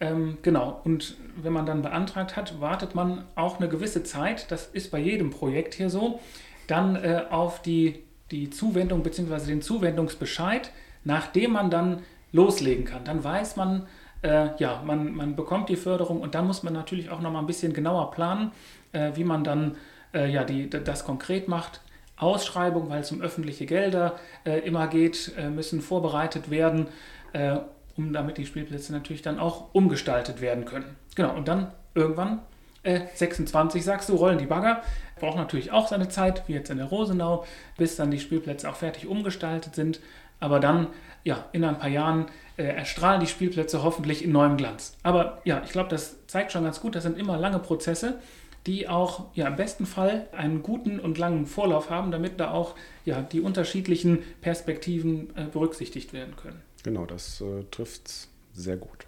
Ähm, 0.00 0.38
genau, 0.42 0.80
und 0.84 1.16
wenn 1.40 1.52
man 1.52 1.64
dann 1.64 1.82
beantragt 1.82 2.36
hat, 2.36 2.60
wartet 2.60 2.94
man 2.94 3.24
auch 3.34 3.58
eine 3.58 3.68
gewisse 3.68 4.02
Zeit, 4.02 4.50
das 4.50 4.66
ist 4.66 4.90
bei 4.90 4.98
jedem 4.98 5.30
Projekt 5.30 5.74
hier 5.74 5.88
so, 5.88 6.20
dann 6.66 6.96
äh, 6.96 7.22
auf 7.30 7.62
die, 7.62 8.02
die 8.30 8.50
Zuwendung 8.50 9.02
bzw. 9.02 9.46
den 9.46 9.62
Zuwendungsbescheid, 9.62 10.70
nachdem 11.04 11.52
man 11.52 11.70
dann 11.70 12.02
loslegen 12.32 12.84
kann. 12.84 13.04
Dann 13.04 13.24
weiß 13.24 13.56
man, 13.56 13.86
äh, 14.22 14.48
ja, 14.58 14.82
man, 14.84 15.14
man 15.14 15.36
bekommt 15.36 15.70
die 15.70 15.76
Förderung 15.76 16.20
und 16.20 16.34
dann 16.34 16.46
muss 16.46 16.62
man 16.62 16.74
natürlich 16.74 17.08
auch 17.08 17.20
noch 17.20 17.30
mal 17.30 17.38
ein 17.38 17.46
bisschen 17.46 17.72
genauer 17.72 18.10
planen, 18.10 18.50
äh, 18.92 19.12
wie 19.14 19.24
man 19.24 19.44
dann 19.44 19.76
ja, 20.12 20.44
die, 20.44 20.70
das 20.70 21.04
konkret 21.04 21.46
macht. 21.46 21.82
Ausschreibungen, 22.16 22.88
weil 22.88 23.00
es 23.00 23.12
um 23.12 23.20
öffentliche 23.20 23.66
Gelder 23.66 24.18
äh, 24.44 24.60
immer 24.60 24.86
geht, 24.88 25.32
äh, 25.36 25.50
müssen 25.50 25.80
vorbereitet 25.80 26.50
werden, 26.50 26.88
äh, 27.32 27.58
um 27.96 28.12
damit 28.12 28.38
die 28.38 28.46
Spielplätze 28.46 28.92
natürlich 28.92 29.22
dann 29.22 29.38
auch 29.38 29.74
umgestaltet 29.74 30.40
werden 30.40 30.64
können. 30.64 30.96
Genau, 31.14 31.34
und 31.34 31.48
dann 31.48 31.72
irgendwann 31.94 32.40
26, 32.84 33.80
äh, 33.80 33.84
sagst 33.84 34.08
du, 34.08 34.14
rollen 34.14 34.38
die 34.38 34.46
Bagger. 34.46 34.82
Braucht 35.18 35.36
natürlich 35.36 35.72
auch 35.72 35.88
seine 35.88 36.08
Zeit, 36.08 36.44
wie 36.46 36.52
jetzt 36.52 36.70
in 36.70 36.78
der 36.78 36.86
Rosenau, 36.86 37.44
bis 37.76 37.96
dann 37.96 38.10
die 38.10 38.20
Spielplätze 38.20 38.68
auch 38.68 38.76
fertig 38.76 39.06
umgestaltet 39.06 39.74
sind. 39.74 40.00
Aber 40.40 40.60
dann, 40.60 40.88
ja, 41.24 41.46
in 41.52 41.64
ein 41.64 41.78
paar 41.78 41.88
Jahren 41.88 42.26
äh, 42.56 42.64
erstrahlen 42.64 43.20
die 43.20 43.26
Spielplätze 43.26 43.82
hoffentlich 43.82 44.22
in 44.22 44.32
neuem 44.32 44.56
Glanz. 44.56 44.96
Aber 45.02 45.40
ja, 45.44 45.62
ich 45.64 45.72
glaube, 45.72 45.88
das 45.88 46.26
zeigt 46.26 46.52
schon 46.52 46.64
ganz 46.64 46.80
gut, 46.80 46.94
das 46.94 47.02
sind 47.02 47.18
immer 47.18 47.38
lange 47.38 47.58
Prozesse 47.58 48.18
die 48.66 48.88
auch 48.88 49.26
ja, 49.34 49.46
im 49.46 49.56
besten 49.56 49.86
Fall 49.86 50.28
einen 50.32 50.62
guten 50.62 50.98
und 50.98 51.18
langen 51.18 51.46
Vorlauf 51.46 51.90
haben, 51.90 52.10
damit 52.10 52.40
da 52.40 52.50
auch 52.50 52.74
ja, 53.04 53.22
die 53.22 53.40
unterschiedlichen 53.40 54.22
Perspektiven 54.40 55.34
äh, 55.36 55.44
berücksichtigt 55.44 56.12
werden 56.12 56.34
können. 56.36 56.60
Genau, 56.82 57.06
das 57.06 57.40
äh, 57.40 57.64
trifft 57.70 58.08
es 58.08 58.28
sehr 58.52 58.76
gut. 58.76 59.06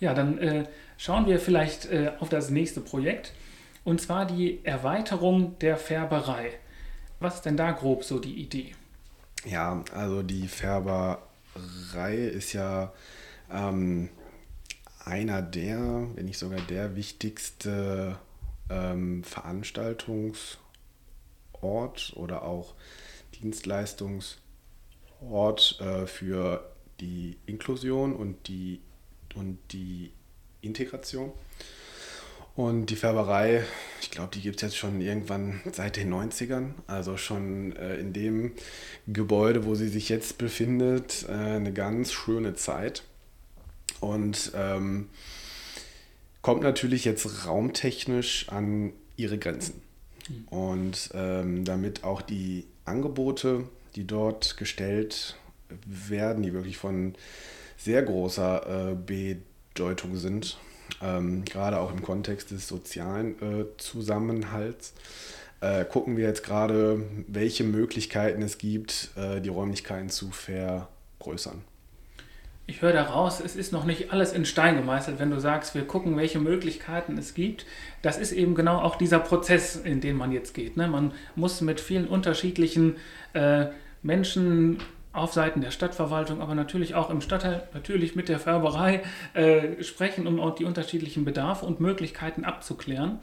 Ja, 0.00 0.14
dann 0.14 0.38
äh, 0.38 0.64
schauen 0.96 1.26
wir 1.26 1.40
vielleicht 1.40 1.86
äh, 1.86 2.12
auf 2.20 2.28
das 2.28 2.50
nächste 2.50 2.80
Projekt 2.80 3.32
und 3.84 4.00
zwar 4.00 4.26
die 4.26 4.64
Erweiterung 4.64 5.58
der 5.60 5.76
Färberei. 5.76 6.50
Was 7.20 7.36
ist 7.36 7.46
denn 7.46 7.56
da 7.56 7.72
grob 7.72 8.04
so 8.04 8.18
die 8.18 8.34
Idee? 8.34 8.74
Ja, 9.44 9.82
also 9.94 10.22
die 10.22 10.46
Färberei 10.46 11.18
ist 12.14 12.52
ja 12.52 12.92
ähm, 13.52 14.08
einer 15.04 15.42
der, 15.42 16.06
wenn 16.14 16.26
nicht 16.26 16.38
sogar 16.38 16.60
der 16.60 16.96
wichtigste 16.96 18.18
ähm, 18.70 19.24
Veranstaltungsort 19.24 20.58
oder 22.16 22.42
auch 22.42 22.74
Dienstleistungsort 23.40 24.40
äh, 25.80 26.06
für 26.06 26.70
die 27.00 27.36
Inklusion 27.46 28.14
und 28.14 28.48
die, 28.48 28.80
und 29.34 29.58
die 29.72 30.12
Integration. 30.60 31.32
Und 32.58 32.86
die 32.86 32.96
Färberei, 32.96 33.62
ich 34.00 34.10
glaube, 34.10 34.30
die 34.34 34.40
gibt 34.40 34.56
es 34.56 34.62
jetzt 34.62 34.76
schon 34.76 35.00
irgendwann 35.00 35.60
seit 35.72 35.94
den 35.94 36.12
90ern, 36.12 36.70
also 36.88 37.16
schon 37.16 37.76
äh, 37.76 37.98
in 37.98 38.12
dem 38.12 38.50
Gebäude, 39.06 39.64
wo 39.64 39.76
sie 39.76 39.86
sich 39.86 40.08
jetzt 40.08 40.38
befindet, 40.38 41.24
äh, 41.28 41.32
eine 41.32 41.72
ganz 41.72 42.12
schöne 42.12 42.54
Zeit. 42.54 43.04
Und 44.00 44.50
ähm, 44.56 45.08
kommt 46.48 46.62
natürlich 46.62 47.04
jetzt 47.04 47.46
raumtechnisch 47.46 48.48
an 48.48 48.94
ihre 49.16 49.36
Grenzen. 49.36 49.82
Mhm. 50.30 50.48
Und 50.48 51.10
ähm, 51.12 51.66
damit 51.66 52.04
auch 52.04 52.22
die 52.22 52.64
Angebote, 52.86 53.64
die 53.96 54.06
dort 54.06 54.56
gestellt 54.56 55.36
werden, 55.84 56.42
die 56.42 56.54
wirklich 56.54 56.78
von 56.78 57.16
sehr 57.76 58.02
großer 58.02 58.92
äh, 58.92 58.94
Bedeutung 59.74 60.16
sind, 60.16 60.56
ähm, 61.02 61.44
gerade 61.44 61.78
auch 61.80 61.92
im 61.92 62.00
Kontext 62.00 62.50
des 62.50 62.66
sozialen 62.66 63.34
äh, 63.42 63.66
Zusammenhalts, 63.76 64.94
äh, 65.60 65.84
gucken 65.84 66.16
wir 66.16 66.28
jetzt 66.28 66.44
gerade, 66.44 67.04
welche 67.26 67.64
Möglichkeiten 67.64 68.40
es 68.40 68.56
gibt, 68.56 69.10
äh, 69.16 69.42
die 69.42 69.50
Räumlichkeiten 69.50 70.08
zu 70.08 70.30
vergrößern 70.30 71.62
ich 72.68 72.82
höre 72.82 72.92
daraus, 72.92 73.40
es 73.40 73.56
ist 73.56 73.72
noch 73.72 73.84
nicht 73.84 74.12
alles 74.12 74.34
in 74.34 74.44
Stein 74.44 74.76
gemeißelt, 74.76 75.18
wenn 75.18 75.30
du 75.30 75.40
sagst, 75.40 75.74
wir 75.74 75.86
gucken, 75.86 76.18
welche 76.18 76.38
Möglichkeiten 76.38 77.16
es 77.16 77.32
gibt. 77.32 77.64
Das 78.02 78.18
ist 78.18 78.30
eben 78.30 78.54
genau 78.54 78.82
auch 78.82 78.96
dieser 78.96 79.20
Prozess, 79.20 79.74
in 79.74 80.02
den 80.02 80.16
man 80.16 80.32
jetzt 80.32 80.52
geht. 80.52 80.76
Ne? 80.76 80.86
Man 80.86 81.12
muss 81.34 81.62
mit 81.62 81.80
vielen 81.80 82.06
unterschiedlichen 82.06 82.96
äh, 83.32 83.68
Menschen 84.02 84.80
auf 85.14 85.32
Seiten 85.32 85.62
der 85.62 85.70
Stadtverwaltung, 85.70 86.42
aber 86.42 86.54
natürlich 86.54 86.94
auch 86.94 87.08
im 87.08 87.22
Stadtteil, 87.22 87.66
natürlich 87.72 88.14
mit 88.14 88.28
der 88.28 88.38
Färberei 88.38 89.02
äh, 89.32 89.82
sprechen, 89.82 90.26
um 90.26 90.38
auch 90.38 90.54
die 90.54 90.66
unterschiedlichen 90.66 91.24
Bedarfe 91.24 91.64
und 91.64 91.80
Möglichkeiten 91.80 92.44
abzuklären. 92.44 93.18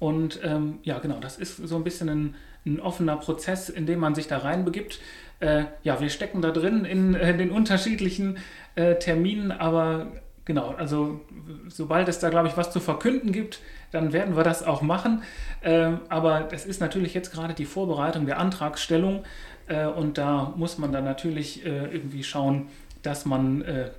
Und 0.00 0.40
ähm, 0.42 0.80
ja, 0.82 0.98
genau, 0.98 1.20
das 1.20 1.38
ist 1.38 1.56
so 1.56 1.76
ein 1.76 1.84
bisschen 1.84 2.08
ein, 2.08 2.34
ein, 2.66 2.80
offener 2.80 3.16
Prozess, 3.16 3.68
in 3.68 3.86
dem 3.86 4.00
man 4.00 4.14
sich 4.14 4.28
da 4.28 4.38
reinbegibt. 4.38 5.00
Äh, 5.40 5.64
ja, 5.82 6.00
wir 6.00 6.10
stecken 6.10 6.42
da 6.42 6.50
drin 6.50 6.84
in 6.84 7.14
äh, 7.14 7.36
den 7.36 7.50
unterschiedlichen 7.50 8.38
äh, 8.74 8.96
Terminen, 8.96 9.52
aber 9.52 10.08
genau, 10.44 10.74
also 10.76 11.20
sobald 11.68 12.08
es 12.08 12.18
da, 12.18 12.30
glaube 12.30 12.48
ich, 12.48 12.56
was 12.56 12.72
zu 12.72 12.80
verkünden 12.80 13.32
gibt, 13.32 13.60
dann 13.92 14.12
werden 14.12 14.36
wir 14.36 14.42
das 14.42 14.62
auch 14.62 14.82
machen. 14.82 15.22
Ähm, 15.62 16.00
aber 16.08 16.40
das 16.40 16.66
ist 16.66 16.80
natürlich 16.80 17.14
jetzt 17.14 17.32
gerade 17.32 17.54
die 17.54 17.64
Vorbereitung 17.64 18.26
der 18.26 18.38
Antragsstellung 18.38 19.24
äh, 19.68 19.86
und 19.86 20.18
da 20.18 20.52
muss 20.56 20.78
man 20.78 20.92
dann 20.92 21.04
natürlich 21.04 21.64
äh, 21.64 21.86
irgendwie 21.86 22.24
schauen, 22.24 22.68
dass 23.02 23.24
man 23.24 23.62
äh, 23.62 23.90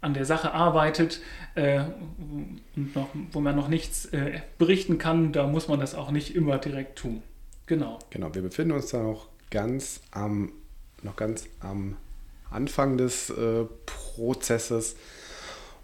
an 0.00 0.14
der 0.14 0.24
Sache 0.24 0.52
arbeitet 0.52 1.20
äh, 1.54 1.80
und 2.76 2.94
noch, 2.94 3.08
wo 3.32 3.40
man 3.40 3.56
noch 3.56 3.68
nichts 3.68 4.06
äh, 4.06 4.40
berichten 4.58 4.98
kann, 4.98 5.32
da 5.32 5.46
muss 5.46 5.68
man 5.68 5.80
das 5.80 5.94
auch 5.94 6.10
nicht 6.10 6.34
immer 6.34 6.58
direkt 6.58 6.98
tun. 6.98 7.22
Genau. 7.68 7.98
Genau, 8.10 8.34
wir 8.34 8.42
befinden 8.42 8.72
uns 8.72 8.88
da 8.88 9.02
noch 9.02 9.28
ganz 9.50 10.00
am, 10.10 10.52
noch 11.02 11.16
ganz 11.16 11.46
am 11.60 11.96
Anfang 12.50 12.96
des 12.96 13.30
äh, 13.30 13.64
Prozesses. 13.86 14.96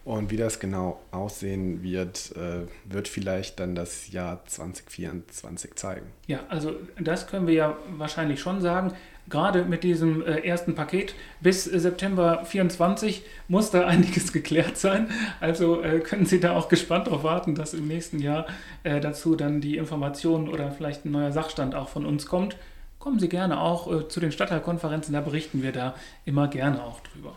Und 0.04 0.30
wie 0.30 0.36
das 0.36 0.60
genau 0.60 1.00
aussehen 1.12 1.82
wird, 1.82 2.36
äh, 2.36 2.66
wird 2.84 3.08
vielleicht 3.08 3.58
dann 3.58 3.74
das 3.74 4.10
Jahr 4.12 4.44
2024 4.44 5.76
zeigen. 5.76 6.06
Ja, 6.26 6.40
also 6.48 6.74
das 7.00 7.26
können 7.26 7.46
wir 7.46 7.54
ja 7.54 7.76
wahrscheinlich 7.96 8.40
schon 8.40 8.60
sagen. 8.60 8.92
Gerade 9.28 9.64
mit 9.64 9.84
diesem 9.84 10.24
äh, 10.24 10.40
ersten 10.40 10.74
Paket 10.74 11.14
bis 11.40 11.64
September 11.64 12.44
24 12.44 13.24
muss 13.48 13.70
da 13.70 13.86
einiges 13.86 14.32
geklärt 14.32 14.76
sein. 14.76 15.08
Also 15.40 15.82
äh, 15.82 16.00
können 16.00 16.26
Sie 16.26 16.40
da 16.40 16.54
auch 16.56 16.68
gespannt 16.68 17.06
darauf 17.06 17.24
warten, 17.24 17.54
dass 17.54 17.74
im 17.74 17.88
nächsten 17.88 18.20
Jahr 18.20 18.46
äh, 18.82 19.00
dazu 19.00 19.34
dann 19.34 19.60
die 19.60 19.76
Informationen 19.76 20.48
oder 20.48 20.70
vielleicht 20.70 21.04
ein 21.04 21.12
neuer 21.12 21.32
Sachstand 21.32 21.74
auch 21.74 21.88
von 21.88 22.04
uns 22.04 22.26
kommt. 22.26 22.56
Kommen 22.98 23.18
Sie 23.18 23.28
gerne 23.28 23.60
auch 23.60 23.90
äh, 23.92 24.08
zu 24.08 24.20
den 24.20 24.32
Stadtteilkonferenzen, 24.32 25.14
da 25.14 25.20
berichten 25.20 25.62
wir 25.62 25.72
da 25.72 25.94
immer 26.24 26.48
gerne 26.48 26.82
auch 26.82 27.00
drüber. 27.00 27.36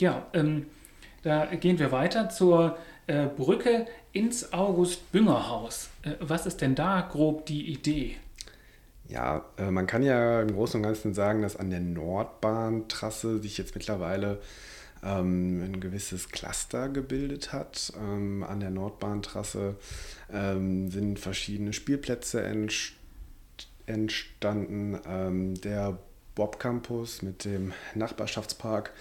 Ja, 0.00 0.26
ähm, 0.32 0.66
da 1.22 1.46
gehen 1.46 1.78
wir 1.78 1.92
weiter 1.92 2.28
zur 2.30 2.76
äh, 3.06 3.26
Brücke 3.26 3.86
ins 4.12 4.52
August-Bünger-Haus. 4.52 5.90
Äh, 6.02 6.10
was 6.20 6.46
ist 6.46 6.60
denn 6.60 6.74
da 6.74 7.00
grob 7.00 7.46
die 7.46 7.72
Idee? 7.72 8.16
Ja, 9.08 9.44
äh, 9.56 9.70
man 9.70 9.86
kann 9.86 10.02
ja 10.02 10.42
im 10.42 10.52
Großen 10.52 10.78
und 10.78 10.84
Ganzen 10.84 11.14
sagen, 11.14 11.42
dass 11.42 11.56
an 11.56 11.70
der 11.70 11.80
Nordbahntrasse 11.80 13.40
sich 13.40 13.56
jetzt 13.58 13.74
mittlerweile 13.74 14.40
ähm, 15.02 15.62
ein 15.62 15.80
gewisses 15.80 16.28
Cluster 16.28 16.88
gebildet 16.88 17.52
hat. 17.52 17.92
Ähm, 17.98 18.44
an 18.44 18.60
der 18.60 18.70
Nordbahntrasse 18.70 19.76
ähm, 20.32 20.90
sind 20.90 21.18
verschiedene 21.18 21.72
Spielplätze 21.72 22.42
entst 22.42 22.94
entstanden. 23.86 25.00
Ähm, 25.06 25.54
der 25.62 25.96
Bob 26.34 26.60
Campus 26.60 27.22
mit 27.22 27.44
dem 27.44 27.72
Nachbarschaftspark 27.94 28.92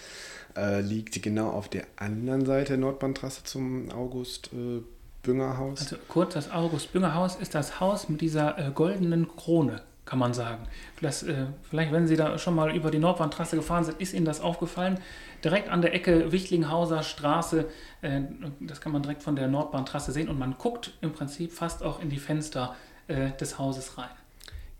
äh, 0.55 0.81
liegt 0.81 1.21
genau 1.21 1.49
auf 1.49 1.67
der 1.67 1.85
anderen 1.97 2.45
Seite 2.45 2.69
der 2.69 2.77
Nordbahntrasse 2.77 3.43
zum 3.43 3.91
August 3.91 4.49
äh, 4.53 4.81
Bünger 5.21 5.57
Haus. 5.57 5.81
Also 5.81 5.97
kurz, 6.07 6.33
das 6.33 6.49
August 6.51 6.93
Bünger 6.93 7.13
Haus 7.13 7.35
ist 7.35 7.53
das 7.53 7.79
Haus 7.79 8.07
mit 8.07 8.21
dieser 8.21 8.57
äh, 8.57 8.71
goldenen 8.71 9.27
Krone, 9.35 9.81
kann 10.07 10.17
man 10.17 10.33
sagen. 10.33 10.63
Das, 11.01 11.21
äh, 11.21 11.45
vielleicht, 11.69 11.91
wenn 11.91 12.07
Sie 12.07 12.15
da 12.15 12.39
schon 12.39 12.55
mal 12.55 12.75
über 12.75 12.89
die 12.89 12.97
Nordbahntrasse 12.97 13.55
gefahren 13.55 13.83
sind, 13.83 14.01
ist 14.01 14.13
Ihnen 14.13 14.25
das 14.25 14.41
aufgefallen. 14.41 14.99
Direkt 15.43 15.69
an 15.69 15.83
der 15.83 15.93
Ecke 15.93 16.31
Wichtlinghauser 16.31 17.03
Straße, 17.03 17.65
äh, 18.01 18.21
das 18.59 18.81
kann 18.81 18.91
man 18.91 19.03
direkt 19.03 19.21
von 19.21 19.35
der 19.35 19.47
Nordbahntrasse 19.47 20.11
sehen 20.11 20.29
und 20.29 20.39
man 20.39 20.55
guckt 20.57 20.93
im 21.01 21.11
Prinzip 21.11 21.51
fast 21.51 21.83
auch 21.83 22.01
in 22.01 22.09
die 22.09 22.17
Fenster 22.17 22.75
äh, 23.07 23.31
des 23.39 23.59
Hauses 23.59 23.97
rein. 23.99 24.09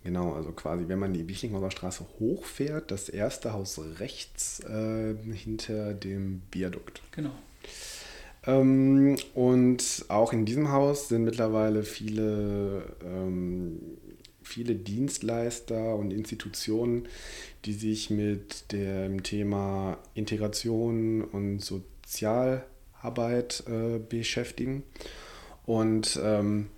Genau, 0.02 0.32
also 0.32 0.52
quasi, 0.52 0.88
wenn 0.88 0.98
man 0.98 1.12
die 1.12 1.28
Wichlinghauser 1.28 1.70
Straße 1.70 2.06
hochfährt, 2.18 2.90
das 2.90 3.08
erste 3.08 3.52
Haus 3.52 3.80
rechts 3.98 4.60
äh, 4.60 5.14
hinter 5.32 5.92
dem 5.92 6.42
Viadukt. 6.50 7.02
Genau. 7.12 7.30
Ähm, 8.46 9.16
und 9.34 10.06
auch 10.08 10.32
in 10.32 10.46
diesem 10.46 10.72
Haus 10.72 11.08
sind 11.08 11.24
mittlerweile 11.24 11.82
viele, 11.82 12.84
ähm, 13.04 13.78
viele 14.48 14.74
Dienstleister 14.74 15.94
und 15.94 16.12
Institutionen, 16.12 17.06
die 17.64 17.74
sich 17.74 18.10
mit 18.10 18.72
dem 18.72 19.22
Thema 19.22 19.98
Integration 20.14 21.22
und 21.22 21.60
Sozialarbeit 21.60 23.62
äh, 23.68 23.98
beschäftigen. 23.98 24.82
Und 25.66 26.18
ähm, 26.22 26.68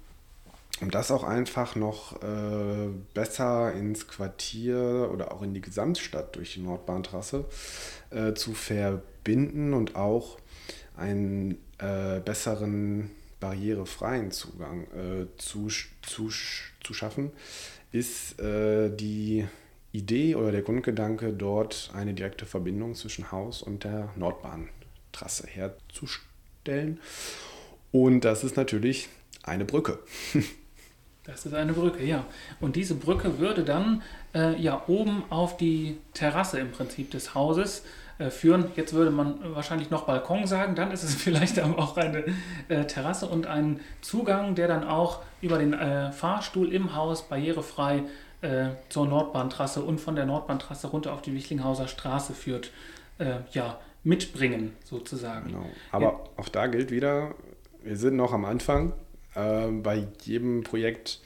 um 0.81 0.91
das 0.91 1.11
auch 1.11 1.25
einfach 1.25 1.77
noch 1.77 2.23
äh, 2.23 2.89
besser 3.15 3.73
ins 3.75 4.09
Quartier 4.09 5.11
oder 5.13 5.33
auch 5.33 5.43
in 5.43 5.55
die 5.55 5.61
Gesamtstadt 5.61 6.37
durch 6.37 6.55
die 6.55 6.61
Nordbahntrasse 6.61 7.45
äh, 8.11 8.35
zu 8.35 8.55
verbinden 8.55 9.75
und 9.75 9.95
auch 9.95 10.39
einen 10.97 11.59
äh, 11.79 12.21
besseren 12.21 13.11
barrierefreien 13.40 14.31
Zugang 14.31 14.85
äh, 14.92 15.26
zu, 15.37 15.68
zu, 16.03 16.31
zu 16.31 16.94
schaffen, 16.94 17.33
ist 17.90 18.38
äh, 18.40 18.94
die 18.94 19.46
Idee 19.92 20.37
oder 20.37 20.53
der 20.53 20.62
Grundgedanke, 20.62 21.33
dort 21.33 21.90
eine 21.94 22.14
direkte 22.14 22.46
Verbindung 22.46 22.94
zwischen 22.94 23.33
Haus 23.33 23.62
und 23.62 23.85
der 23.85 24.11
Nordbahntrasse 24.16 25.48
herzustellen. 25.48 27.00
Und 27.90 28.24
das 28.24 28.44
ist 28.44 28.57
natürlich 28.57 29.09
eine 29.42 29.64
Brücke. 29.64 29.98
Das 31.24 31.44
ist 31.46 31.55
eine 31.55 31.74
Brücke, 31.74 32.03
ja. 32.03 32.26
Und 32.61 32.76
diese 32.76 32.94
Brücke 32.94 33.38
würde 33.38 33.62
dann 33.62 34.03
äh, 34.35 34.61
ja 34.61 34.83
oben 34.88 35.22
auf 35.29 35.59
die 35.59 35.98
Terrasse 36.14 36.59
im 36.59 36.72
Prinzip 36.72 37.11
des 37.11 37.35
Hauses 37.35 37.85
führen. 38.29 38.67
Jetzt 38.77 38.93
würde 38.93 39.11
man 39.11 39.39
wahrscheinlich 39.55 39.89
noch 39.89 40.03
Balkon 40.03 40.47
sagen, 40.47 40.75
dann 40.75 40.91
ist 40.91 41.03
es 41.03 41.15
vielleicht 41.23 41.59
auch 41.61 41.97
eine 41.97 42.25
äh, 42.69 42.85
Terrasse 42.85 43.27
und 43.27 43.47
ein 43.47 43.81
Zugang, 44.03 44.55
der 44.55 44.69
dann 44.69 44.85
auch 44.87 45.21
über 45.41 45.57
den 45.57 45.73
äh, 45.73 46.13
Fahrstuhl 46.13 46.73
im 46.73 46.95
Haus 46.95 47.29
barrierefrei 47.29 48.03
äh, 48.43 48.71
zur 48.91 49.07
Nordbahntrasse 49.07 49.83
und 49.83 50.01
von 50.01 50.17
der 50.17 50.27
Nordbahntrasse 50.27 50.89
runter 50.89 51.15
auf 51.15 51.23
die 51.23 51.35
Wichlinghauser 51.35 51.89
Straße 51.89 52.35
führt. 52.35 52.73
Äh, 53.19 53.41
ja, 53.53 53.79
mitbringen 54.03 54.77
sozusagen. 54.85 55.49
Genau. 55.49 55.67
Aber 55.93 56.05
ja. 56.05 56.21
auch 56.37 56.49
da 56.49 56.67
gilt 56.67 56.91
wieder, 56.91 57.35
wir 57.83 57.97
sind 57.97 58.17
noch 58.17 58.33
am 58.33 58.45
Anfang 58.45 58.93
äh, 59.35 59.69
bei 59.69 60.07
jedem 60.23 60.63
Projekt, 60.63 61.21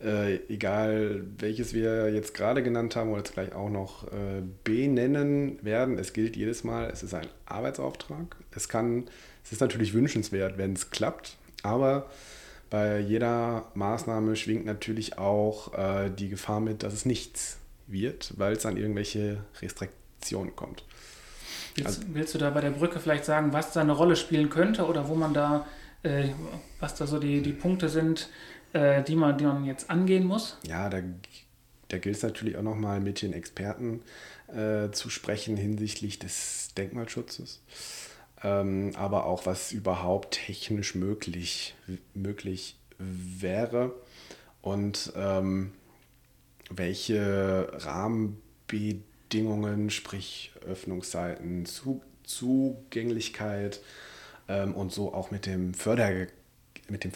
äh, 0.00 0.36
egal 0.48 1.24
welches 1.38 1.74
wir 1.74 2.12
jetzt 2.12 2.34
gerade 2.34 2.62
genannt 2.62 2.94
haben 2.94 3.10
oder 3.10 3.18
jetzt 3.18 3.34
gleich 3.34 3.54
auch 3.54 3.70
noch 3.70 4.04
äh, 4.04 4.42
benennen 4.64 5.58
werden, 5.62 5.98
es 5.98 6.12
gilt 6.12 6.36
jedes 6.36 6.64
Mal, 6.64 6.88
es 6.90 7.02
ist 7.02 7.14
ein 7.14 7.26
Arbeitsauftrag. 7.46 8.36
Es 8.54 8.68
kann, 8.68 9.08
es 9.44 9.52
ist 9.52 9.60
natürlich 9.60 9.94
wünschenswert, 9.94 10.56
wenn 10.56 10.74
es 10.74 10.90
klappt, 10.90 11.36
aber 11.62 12.08
bei 12.70 13.00
jeder 13.00 13.66
Maßnahme 13.74 14.36
schwingt 14.36 14.66
natürlich 14.66 15.18
auch 15.18 15.74
äh, 15.74 16.10
die 16.10 16.28
Gefahr 16.28 16.60
mit, 16.60 16.82
dass 16.82 16.92
es 16.92 17.04
nichts 17.04 17.58
wird, 17.86 18.34
weil 18.36 18.52
es 18.52 18.66
an 18.66 18.76
irgendwelche 18.76 19.38
Restriktionen 19.60 20.54
kommt. 20.54 20.84
Willst, 21.74 22.00
also, 22.00 22.02
willst, 22.12 22.34
du 22.34 22.38
da 22.38 22.50
bei 22.50 22.60
der 22.60 22.70
Brücke 22.70 23.00
vielleicht 23.00 23.24
sagen, 23.24 23.52
was 23.52 23.72
da 23.72 23.80
eine 23.80 23.92
Rolle 23.92 24.16
spielen 24.16 24.50
könnte 24.50 24.86
oder 24.86 25.08
wo 25.08 25.14
man 25.14 25.32
da 25.32 25.66
äh, 26.02 26.28
was 26.80 26.94
da 26.94 27.06
so 27.06 27.18
die, 27.18 27.42
die 27.42 27.52
Punkte 27.52 27.88
sind, 27.88 28.28
äh, 28.72 29.02
die, 29.02 29.16
man, 29.16 29.36
die 29.38 29.44
man 29.44 29.64
jetzt 29.64 29.90
angehen 29.90 30.24
muss? 30.24 30.58
Ja, 30.66 30.88
da, 30.88 31.00
da 31.88 31.98
gilt 31.98 32.16
es 32.16 32.22
natürlich 32.22 32.56
auch 32.56 32.62
nochmal 32.62 33.00
mit 33.00 33.20
den 33.22 33.32
Experten 33.32 34.02
äh, 34.48 34.90
zu 34.90 35.10
sprechen 35.10 35.56
hinsichtlich 35.56 36.18
des 36.18 36.70
Denkmalschutzes. 36.76 37.62
Ähm, 38.42 38.92
aber 38.94 39.26
auch 39.26 39.46
was 39.46 39.72
überhaupt 39.72 40.40
technisch 40.46 40.94
möglich, 40.94 41.74
möglich 42.14 42.76
wäre 42.98 43.94
und 44.62 45.12
ähm, 45.16 45.72
welche 46.70 47.68
Rahmenbedingungen, 47.72 49.90
sprich 49.90 50.52
Öffnungszeiten, 50.66 51.66
Zugänglichkeit, 52.24 53.80
ähm, 54.48 54.74
und 54.74 54.92
so 54.92 55.14
auch 55.14 55.30
mit 55.30 55.46
dem, 55.46 55.74
Förder, 55.74 56.26
mit 56.88 57.04
dem 57.04 57.12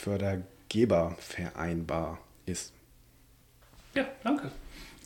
Fördergeber 0.72 1.14
vereinbar 1.18 2.18
ist. 2.46 2.72
Ja, 3.94 4.04
danke. 4.24 4.50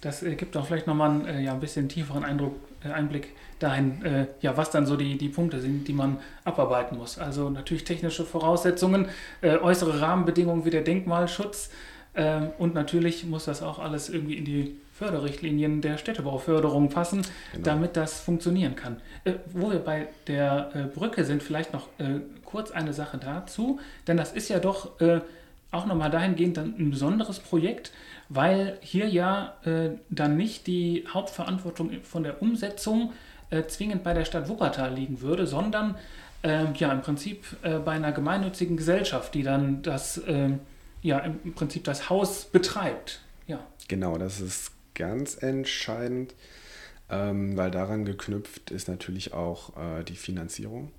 Das 0.00 0.22
äh, 0.22 0.36
gibt 0.36 0.56
auch 0.56 0.66
vielleicht 0.66 0.86
nochmal 0.86 1.10
einen 1.10 1.26
äh, 1.26 1.40
ja, 1.40 1.54
ein 1.54 1.60
bisschen 1.60 1.88
tieferen 1.88 2.24
Eindruck, 2.24 2.54
äh, 2.84 2.90
Einblick 2.90 3.30
dahin, 3.58 4.04
äh, 4.04 4.26
ja, 4.40 4.56
was 4.56 4.70
dann 4.70 4.86
so 4.86 4.96
die, 4.96 5.18
die 5.18 5.28
Punkte 5.28 5.60
sind, 5.60 5.88
die 5.88 5.92
man 5.92 6.18
abarbeiten 6.44 6.96
muss. 6.96 7.18
Also 7.18 7.50
natürlich 7.50 7.82
technische 7.82 8.24
Voraussetzungen, 8.24 9.08
äh, 9.40 9.56
äußere 9.56 10.00
Rahmenbedingungen 10.00 10.64
wie 10.64 10.70
der 10.70 10.82
Denkmalschutz 10.82 11.70
äh, 12.14 12.42
und 12.58 12.74
natürlich 12.74 13.24
muss 13.24 13.46
das 13.46 13.62
auch 13.62 13.80
alles 13.80 14.08
irgendwie 14.08 14.34
in 14.34 14.44
die 14.44 14.76
Förderrichtlinien 14.92 15.80
der 15.80 15.98
Städtebauförderung 15.98 16.90
passen, 16.90 17.22
genau. 17.52 17.64
damit 17.64 17.96
das 17.96 18.20
funktionieren 18.20 18.76
kann. 18.76 19.00
Äh, 19.24 19.34
wo 19.52 19.72
wir 19.72 19.80
bei 19.80 20.08
der 20.28 20.70
äh, 20.74 20.82
Brücke 20.84 21.24
sind, 21.24 21.42
vielleicht 21.42 21.72
noch 21.72 21.88
äh, 21.98 22.20
kurz 22.44 22.70
eine 22.70 22.92
Sache 22.92 23.18
dazu, 23.18 23.80
denn 24.06 24.16
das 24.16 24.32
ist 24.32 24.48
ja 24.48 24.60
doch 24.60 24.92
auch 25.70 25.86
nochmal 25.86 26.10
dahingehend 26.10 26.56
dann 26.56 26.74
ein 26.78 26.90
besonderes 26.90 27.38
Projekt, 27.38 27.92
weil 28.28 28.78
hier 28.80 29.08
ja 29.08 29.56
äh, 29.64 29.90
dann 30.10 30.36
nicht 30.36 30.66
die 30.66 31.04
Hauptverantwortung 31.08 32.02
von 32.02 32.22
der 32.22 32.42
Umsetzung 32.42 33.12
äh, 33.50 33.64
zwingend 33.64 34.02
bei 34.02 34.14
der 34.14 34.24
Stadt 34.24 34.48
Wuppertal 34.48 34.94
liegen 34.94 35.20
würde, 35.20 35.46
sondern 35.46 35.96
äh, 36.42 36.72
ja 36.74 36.92
im 36.92 37.02
Prinzip 37.02 37.44
äh, 37.62 37.78
bei 37.78 37.92
einer 37.92 38.12
gemeinnützigen 38.12 38.76
Gesellschaft, 38.76 39.34
die 39.34 39.42
dann 39.42 39.82
das 39.82 40.20
ähm, 40.26 40.60
ja 41.02 41.18
im 41.18 41.54
Prinzip 41.54 41.84
das 41.84 42.10
Haus 42.10 42.44
betreibt. 42.44 43.20
Ja. 43.46 43.60
Genau, 43.88 44.18
das 44.18 44.40
ist 44.40 44.72
ganz 44.94 45.40
entscheidend, 45.40 46.34
ähm, 47.10 47.56
weil 47.56 47.70
daran 47.70 48.04
geknüpft 48.04 48.70
ist 48.70 48.88
natürlich 48.88 49.32
auch 49.32 49.76
äh, 49.76 50.02
die 50.02 50.16
Finanzierung. 50.16 50.90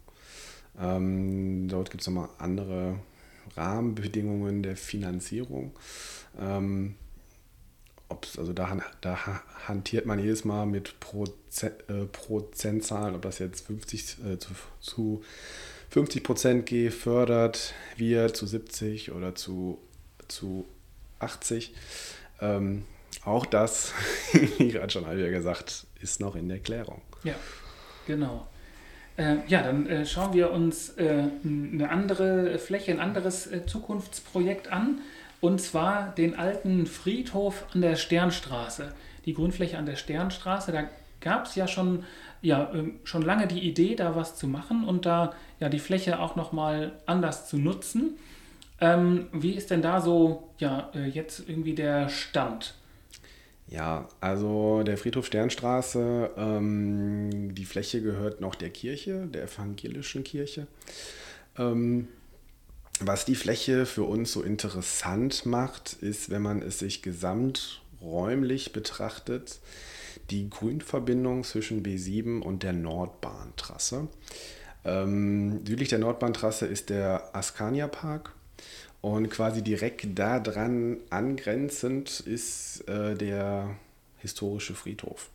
Ähm, 0.79 1.67
dort 1.67 1.89
gibt 1.89 2.01
es 2.01 2.07
nochmal 2.07 2.29
andere 2.37 2.99
Rahmenbedingungen 3.57 4.63
der 4.63 4.77
Finanzierung. 4.77 5.73
Ähm, 6.39 6.95
also 8.09 8.53
da, 8.53 8.77
da, 9.01 9.41
hantiert 9.67 10.05
man 10.05 10.19
jedes 10.19 10.45
Mal 10.45 10.65
mit 10.65 10.99
Prozent, 10.99 11.75
äh, 11.89 12.05
Prozentzahlen, 12.05 13.15
ob 13.15 13.21
das 13.21 13.39
jetzt 13.39 13.67
50 13.67 14.17
äh, 14.25 14.39
zu, 14.39 14.49
zu 14.79 15.23
50 15.89 16.23
Prozent 16.23 16.65
gefördert 16.65 17.73
wird, 17.97 18.35
zu 18.35 18.45
70 18.45 19.11
oder 19.11 19.35
zu, 19.35 19.79
zu 20.27 20.65
80. 21.19 21.73
Ähm, 22.41 22.85
auch 23.23 23.45
das, 23.45 23.93
wie 24.57 24.69
gerade 24.69 24.89
schon 24.91 25.03
wieder 25.03 25.29
gesagt, 25.29 25.87
ist 26.01 26.19
noch 26.19 26.35
in 26.35 26.47
der 26.47 26.59
Klärung. 26.59 27.01
Ja, 27.23 27.35
genau. 28.05 28.47
Äh, 29.17 29.37
ja, 29.47 29.63
dann 29.63 29.87
äh, 29.87 30.05
schauen 30.05 30.33
wir 30.33 30.51
uns 30.51 30.89
äh, 30.91 31.23
eine 31.43 31.89
andere 31.89 32.59
Fläche, 32.59 32.91
ein 32.91 32.99
anderes 32.99 33.47
äh, 33.47 33.65
Zukunftsprojekt 33.65 34.71
an. 34.71 34.99
Und 35.41 35.59
zwar 35.59 36.13
den 36.15 36.35
alten 36.37 36.85
Friedhof 36.85 37.65
an 37.73 37.81
der 37.81 37.95
Sternstraße. 37.95 38.93
Die 39.25 39.33
Grünfläche 39.33 39.77
an 39.77 39.85
der 39.85 39.95
Sternstraße, 39.95 40.71
da 40.71 40.83
gab 41.19 41.45
es 41.45 41.55
ja 41.55 41.67
schon, 41.67 42.03
ja 42.41 42.71
ähm, 42.73 42.99
schon 43.03 43.23
lange 43.23 43.47
die 43.47 43.67
Idee, 43.67 43.95
da 43.95 44.15
was 44.15 44.35
zu 44.35 44.47
machen 44.47 44.85
und 44.85 45.05
da 45.05 45.33
ja 45.59 45.69
die 45.69 45.79
Fläche 45.79 46.19
auch 46.19 46.35
nochmal 46.35 46.93
anders 47.05 47.49
zu 47.49 47.57
nutzen. 47.57 48.17
Ähm, 48.79 49.27
wie 49.31 49.51
ist 49.51 49.71
denn 49.71 49.81
da 49.81 50.01
so 50.01 50.49
ja, 50.59 50.91
äh, 50.95 51.07
jetzt 51.07 51.47
irgendwie 51.47 51.73
der 51.73 52.09
Stand? 52.09 52.75
Ja, 53.69 54.07
also 54.21 54.83
der 54.83 54.97
Friedhof 54.97 55.25
Sternstraße, 55.25 56.31
ähm, 56.37 57.53
die 57.53 57.65
Fläche 57.65 58.01
gehört 58.01 58.39
noch 58.39 58.55
der 58.55 58.69
Kirche, 58.69 59.27
der 59.27 59.43
evangelischen 59.43 60.23
Kirche. 60.23 60.67
Ähm, 61.57 62.07
was 63.01 63.25
die 63.25 63.35
Fläche 63.35 63.85
für 63.85 64.03
uns 64.03 64.31
so 64.31 64.41
interessant 64.41 65.45
macht, 65.45 65.93
ist, 66.01 66.29
wenn 66.29 66.41
man 66.41 66.61
es 66.61 66.79
sich 66.79 67.01
gesamträumlich 67.01 68.71
betrachtet, 68.71 69.59
die 70.29 70.49
Grünverbindung 70.49 71.43
zwischen 71.43 71.83
B7 71.83 72.41
und 72.41 72.63
der 72.63 72.73
Nordbahntrasse. 72.73 74.07
Ähm, 74.85 75.61
südlich 75.65 75.89
der 75.89 75.99
Nordbahntrasse 75.99 76.65
ist 76.65 76.89
der 76.89 77.35
Askania 77.35 77.87
Park 77.87 78.33
und 79.13 79.29
quasi 79.29 79.61
direkt 79.61 80.19
daran 80.19 80.97
angrenzend 81.09 82.19
ist 82.19 82.87
äh, 82.89 83.15
der 83.15 83.77
historische 84.17 84.75
Friedhof. 84.75 85.29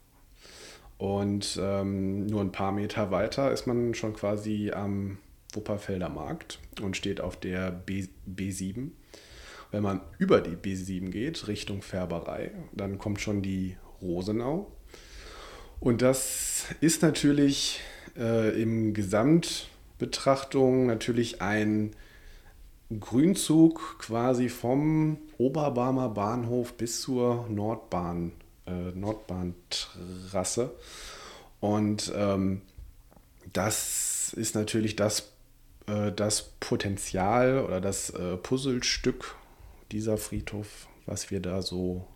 Und 0.98 1.58
ähm, 1.60 2.26
nur 2.26 2.42
ein 2.42 2.52
paar 2.52 2.72
Meter 2.72 3.10
weiter 3.10 3.50
ist 3.50 3.66
man 3.66 3.94
schon 3.94 4.12
quasi 4.12 4.72
am 4.72 5.16
Wupperfelder 5.54 6.10
Markt 6.10 6.58
und 6.82 6.98
steht 6.98 7.20
auf 7.20 7.36
der 7.36 7.70
B, 7.70 8.04
B7. 8.28 8.90
Wenn 9.70 9.82
man 9.82 10.02
über 10.18 10.42
die 10.42 10.56
B7 10.56 11.08
geht, 11.08 11.48
Richtung 11.48 11.80
Färberei, 11.80 12.52
dann 12.72 12.98
kommt 12.98 13.22
schon 13.22 13.40
die 13.40 13.76
Rosenau. 14.02 14.70
Und 15.80 16.02
das 16.02 16.66
ist 16.82 17.00
natürlich 17.00 17.80
äh, 18.18 18.60
im 18.60 18.92
Gesamtbetrachtung 18.92 20.86
natürlich 20.86 21.40
ein 21.40 21.96
Grünzug 23.00 23.98
quasi 23.98 24.48
vom 24.48 25.18
Oberbarmer 25.38 26.08
Bahnhof 26.08 26.74
bis 26.74 27.00
zur 27.00 27.46
Nordbahn, 27.48 28.32
äh, 28.66 28.90
Nordbahntrasse. 28.94 30.70
Und 31.60 32.12
ähm, 32.14 32.62
das 33.52 34.32
ist 34.34 34.54
natürlich 34.54 34.96
das, 34.96 35.32
äh, 35.86 36.12
das 36.12 36.52
Potenzial 36.60 37.64
oder 37.64 37.80
das 37.80 38.10
äh, 38.10 38.36
Puzzlestück 38.36 39.36
dieser 39.92 40.16
Friedhof, 40.16 40.88
was 41.06 41.30
wir 41.30 41.40
da 41.40 41.62
so 41.62 42.06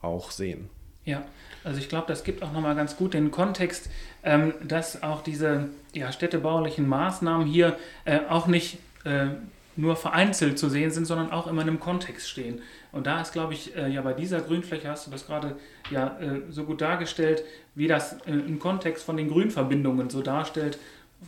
auch 0.00 0.30
sehen. 0.30 0.68
Ja, 1.04 1.24
also 1.64 1.78
ich 1.78 1.88
glaube, 1.88 2.06
das 2.08 2.24
gibt 2.24 2.42
auch 2.42 2.52
nochmal 2.52 2.76
ganz 2.76 2.96
gut 2.96 3.14
den 3.14 3.30
Kontext, 3.30 3.88
ähm, 4.22 4.54
dass 4.62 5.02
auch 5.02 5.22
diese 5.22 5.70
ja, 5.94 6.12
städtebaulichen 6.12 6.86
Maßnahmen 6.88 7.46
hier 7.46 7.76
äh, 8.04 8.20
auch 8.28 8.46
nicht 8.46 8.78
äh, 9.04 9.28
nur 9.76 9.96
vereinzelt 9.96 10.58
zu 10.58 10.68
sehen 10.68 10.90
sind, 10.90 11.06
sondern 11.06 11.30
auch 11.30 11.46
immer 11.46 11.62
in 11.62 11.68
einem 11.68 11.80
Kontext 11.80 12.28
stehen. 12.28 12.60
Und 12.92 13.06
da 13.06 13.20
ist, 13.20 13.32
glaube 13.32 13.54
ich, 13.54 13.76
äh, 13.76 13.88
ja 13.88 14.02
bei 14.02 14.12
dieser 14.12 14.40
Grünfläche 14.40 14.88
hast 14.88 15.06
du 15.06 15.10
das 15.10 15.26
gerade 15.26 15.56
ja 15.90 16.18
äh, 16.18 16.42
so 16.50 16.64
gut 16.64 16.80
dargestellt, 16.80 17.44
wie 17.74 17.86
das 17.86 18.14
äh, 18.26 18.32
im 18.32 18.58
Kontext 18.58 19.04
von 19.04 19.16
den 19.16 19.28
Grünverbindungen 19.28 20.10
so 20.10 20.22
darstellt, 20.22 20.78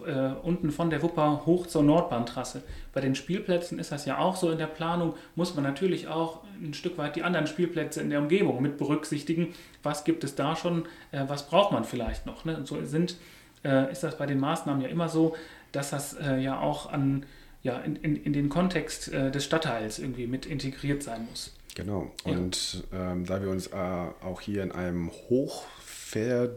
äh, 0.07 0.33
unten 0.43 0.71
von 0.71 0.91
der 0.91 1.03
Wupper 1.03 1.43
hoch 1.47 1.67
zur 1.67 1.83
Nordbahntrasse. 1.83 2.63
Bei 2.93 3.01
den 3.01 3.15
Spielplätzen 3.15 3.79
ist 3.79 3.93
das 3.93 4.07
ja 4.07 4.19
auch 4.19 4.37
so 4.37 4.51
in 4.51 4.59
der 4.59 4.67
Planung, 4.67 5.15
muss 5.37 5.55
man 5.55 5.65
natürlich 5.65 6.09
auch 6.09 6.41
ein 6.63 6.75
Stück 6.75 6.99
weit 6.99 7.15
die 7.17 7.23
anderen 7.23 7.47
Spielplätze 7.47 8.01
in 8.01 8.11
der 8.11 8.21
Umgebung 8.21 8.61
mit 8.63 8.79
berücksichtigen. 8.79 9.55
Was 9.83 10.05
gibt 10.05 10.25
es 10.25 10.35
da 10.35 10.57
schon, 10.57 10.87
äh, 11.13 11.25
was 11.29 11.47
braucht 11.47 11.73
man 11.73 11.85
vielleicht 11.85 12.27
noch? 12.27 12.45
Ne? 12.45 12.57
Und 12.57 12.67
so 12.67 12.83
sind, 12.85 13.17
äh, 13.65 13.93
ist 13.93 14.03
das 14.03 14.19
bei 14.19 14.27
den 14.27 14.41
Maßnahmen 14.41 14.83
ja 14.83 14.89
immer 14.89 15.09
so, 15.09 15.37
dass 15.73 15.89
das 15.89 16.19
ja 16.39 16.61
auch 16.61 16.93
an 16.93 17.25
ja, 17.63 17.79
in, 17.79 17.97
in, 17.97 18.17
in 18.17 18.33
den 18.33 18.49
Kontext 18.49 19.13
äh, 19.13 19.31
des 19.31 19.45
Stadtteils 19.45 19.99
irgendwie 19.99 20.27
mit 20.27 20.47
integriert 20.47 21.03
sein 21.03 21.27
muss. 21.29 21.53
Genau. 21.75 22.13
Und 22.25 22.85
ja. 22.93 23.13
ähm, 23.13 23.25
da 23.25 23.41
wir 23.41 23.51
uns 23.51 23.69
äh, 23.69 23.77
auch 23.77 24.41
hier 24.41 24.63
in 24.63 24.73
einem 24.73 25.11
hoch 25.11 25.65
ver, 25.85 26.51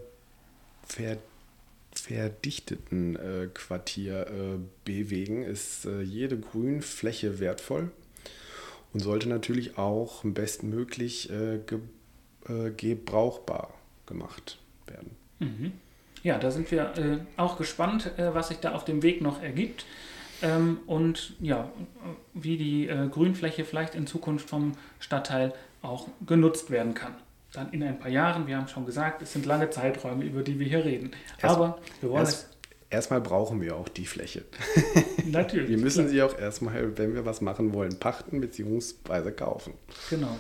ver, 0.88 1.18
verdichteten 1.94 3.16
äh, 3.16 3.48
Quartier 3.54 4.28
äh, 4.28 4.60
bewegen, 4.84 5.44
ist 5.44 5.86
äh, 5.86 6.02
jede 6.02 6.38
Grünfläche 6.38 7.40
wertvoll 7.40 7.92
und 8.94 9.00
sollte 9.00 9.30
natürlich 9.30 9.78
auch 9.78 10.24
bestmöglich 10.24 11.30
äh, 11.30 11.60
ge, 11.66 11.80
gebrauchbar 12.78 13.74
gemacht 14.06 14.60
werden. 14.86 15.16
Mhm. 15.40 15.72
Ja, 16.22 16.38
da 16.38 16.52
sind 16.52 16.70
wir 16.70 17.26
auch 17.38 17.58
gespannt, 17.58 18.12
was 18.18 18.50
sich 18.50 18.60
da 18.60 18.74
auf 18.74 18.86
dem 18.86 19.02
Weg 19.02 19.20
noch 19.20 19.42
ergibt 19.42 19.84
ähm, 20.42 20.80
und 20.86 21.36
ja, 21.40 21.70
wie 22.34 22.58
die 22.58 22.88
äh, 22.88 23.08
Grünfläche 23.08 23.66
vielleicht 23.66 23.96
in 23.96 24.08
Zukunft 24.08 24.50
vom 24.50 24.74
Stadtteil 25.00 25.54
auch 25.82 26.08
genutzt 26.26 26.70
werden 26.72 26.94
kann. 26.94 27.16
Dann 27.54 27.72
in 27.72 27.84
ein 27.84 27.98
paar 27.98 28.12
Jahren, 28.12 28.48
wir 28.48 28.58
haben 28.58 28.68
schon 28.68 28.86
gesagt, 28.86 29.22
es 29.22 29.32
sind 29.32 29.46
lange 29.46 29.70
Zeiträume, 29.70 30.26
über 30.26 30.44
die 30.44 30.60
wir 30.60 30.68
hier 30.68 30.84
reden. 30.84 31.12
Erst, 31.42 31.56
Aber 31.56 31.80
wir 32.02 32.10
wollen 32.10 32.26
erst. 32.26 32.50
Erstmal 32.90 33.20
brauchen 33.20 33.62
wir 33.62 33.76
auch 33.76 33.90
die 33.90 34.06
Fläche. 34.06 34.44
Natürlich. 35.26 35.70
wir 35.70 35.78
müssen 35.78 36.06
klar. 36.06 36.10
sie 36.10 36.22
auch 36.22 36.40
erstmal, 36.40 36.98
wenn 36.98 37.14
wir 37.14 37.26
was 37.26 37.42
machen 37.42 37.74
wollen, 37.74 38.00
pachten 38.00 38.40
bzw. 38.42 39.32
kaufen. 39.32 39.74
Genau. 40.10 40.38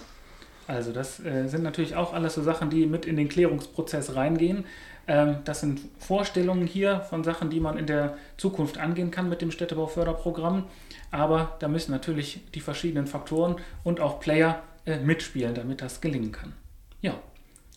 Also 0.67 0.91
das 0.91 1.23
äh, 1.23 1.47
sind 1.47 1.63
natürlich 1.63 1.95
auch 1.95 2.13
alles 2.13 2.35
so 2.35 2.41
Sachen, 2.41 2.69
die 2.69 2.85
mit 2.85 3.05
in 3.05 3.17
den 3.17 3.29
Klärungsprozess 3.29 4.15
reingehen. 4.15 4.65
Ähm, 5.07 5.37
das 5.45 5.59
sind 5.59 5.81
Vorstellungen 5.99 6.65
hier 6.65 7.01
von 7.01 7.23
Sachen, 7.23 7.49
die 7.49 7.59
man 7.59 7.77
in 7.77 7.85
der 7.85 8.17
Zukunft 8.37 8.77
angehen 8.77 9.11
kann 9.11 9.29
mit 9.29 9.41
dem 9.41 9.51
Städtebauförderprogramm. 9.51 10.65
Aber 11.11 11.55
da 11.59 11.67
müssen 11.67 11.91
natürlich 11.91 12.41
die 12.53 12.61
verschiedenen 12.61 13.07
Faktoren 13.07 13.57
und 13.83 13.99
auch 13.99 14.19
Player 14.19 14.63
äh, 14.85 14.97
mitspielen, 14.97 15.53
damit 15.53 15.81
das 15.81 16.01
gelingen 16.01 16.31
kann. 16.31 16.53
Ja, 17.01 17.15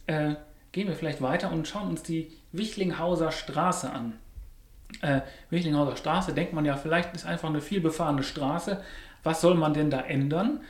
äh, 0.07 0.35
gehen 0.72 0.88
wir 0.88 0.96
vielleicht 0.96 1.20
weiter 1.20 1.53
und 1.53 1.68
schauen 1.68 1.88
uns 1.88 2.03
die 2.03 2.33
Wichlinghauser 2.53 3.33
Straße 3.33 3.90
an. 3.90 4.14
Äh, 5.03 5.20
Wichlinghauser 5.51 5.96
Straße, 5.96 6.33
denkt 6.33 6.55
man 6.55 6.64
ja, 6.64 6.77
vielleicht 6.77 7.14
ist 7.14 7.27
einfach 7.27 7.51
eine 7.51 7.61
vielbefahrene 7.61 8.22
Straße. 8.22 8.83
Was 9.22 9.42
soll 9.42 9.55
man 9.55 9.74
denn 9.74 9.90
da 9.90 10.01
ändern? 10.01 10.61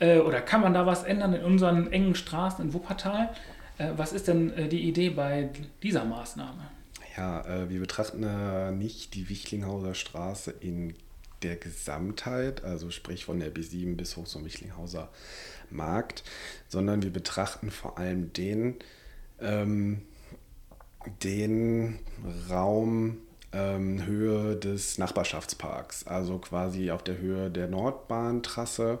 Äh, 0.00 0.18
oder 0.18 0.40
kann 0.40 0.60
man 0.60 0.74
da 0.74 0.86
was 0.86 1.04
ändern 1.04 1.34
in 1.34 1.44
unseren 1.44 1.92
engen 1.92 2.14
Straßen 2.14 2.64
in 2.64 2.74
Wuppertal? 2.74 3.30
Äh, 3.78 3.92
was 3.96 4.12
ist 4.12 4.28
denn 4.28 4.52
äh, 4.54 4.68
die 4.68 4.88
Idee 4.88 5.10
bei 5.10 5.50
dieser 5.82 6.04
Maßnahme? 6.04 6.70
Ja, 7.16 7.68
wir 7.68 7.80
betrachten 7.80 8.78
nicht 8.78 9.14
die 9.14 9.28
Wichlinghauser 9.28 9.94
Straße 9.94 10.54
in 10.60 10.94
der 11.42 11.56
Gesamtheit, 11.56 12.62
also 12.62 12.92
sprich 12.92 13.24
von 13.24 13.40
der 13.40 13.52
B7 13.52 13.96
bis 13.96 14.16
hoch 14.16 14.26
zum 14.26 14.44
Wichlinghauser 14.44 15.08
Markt, 15.68 16.22
sondern 16.68 17.02
wir 17.02 17.12
betrachten 17.12 17.72
vor 17.72 17.98
allem 17.98 18.32
den, 18.34 18.76
ähm, 19.40 20.02
den 21.24 21.98
Raum 22.48 23.18
ähm, 23.52 24.04
Höhe 24.04 24.56
des 24.56 24.98
Nachbarschaftsparks, 24.98 26.06
also 26.06 26.38
quasi 26.38 26.92
auf 26.92 27.02
der 27.02 27.18
Höhe 27.18 27.50
der 27.50 27.66
Nordbahntrasse. 27.66 29.00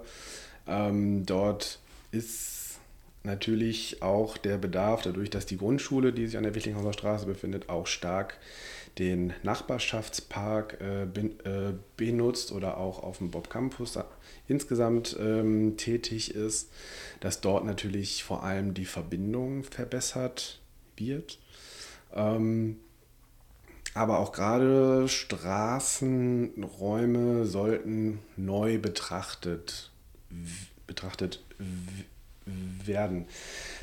Ähm, 0.68 1.26
dort 1.26 1.80
ist 2.12 2.78
natürlich 3.24 4.02
auch 4.02 4.36
der 4.36 4.58
Bedarf, 4.58 5.02
dadurch, 5.02 5.30
dass 5.30 5.46
die 5.46 5.58
Grundschule, 5.58 6.12
die 6.12 6.26
sich 6.26 6.36
an 6.36 6.44
der 6.44 6.54
Wichlinghauser 6.54 6.92
Straße 6.92 7.26
befindet, 7.26 7.68
auch 7.68 7.86
stark 7.86 8.38
den 8.98 9.32
Nachbarschaftspark 9.42 10.80
äh, 10.80 11.06
bin, 11.06 11.38
äh, 11.44 11.74
benutzt 11.96 12.52
oder 12.52 12.78
auch 12.78 13.02
auf 13.02 13.18
dem 13.18 13.30
Bob 13.30 13.50
Campus 13.50 13.98
insgesamt 14.48 15.16
ähm, 15.20 15.76
tätig 15.76 16.34
ist, 16.34 16.70
dass 17.20 17.40
dort 17.40 17.64
natürlich 17.64 18.24
vor 18.24 18.42
allem 18.42 18.74
die 18.74 18.86
Verbindung 18.86 19.62
verbessert 19.62 20.60
wird. 20.96 21.38
Ähm, 22.12 22.78
aber 23.94 24.18
auch 24.18 24.32
gerade 24.32 25.06
Straßenräume 25.08 27.46
sollten 27.46 28.18
neu 28.36 28.78
betrachtet, 28.78 29.92
betrachtet 30.86 31.42
werden. 32.84 33.26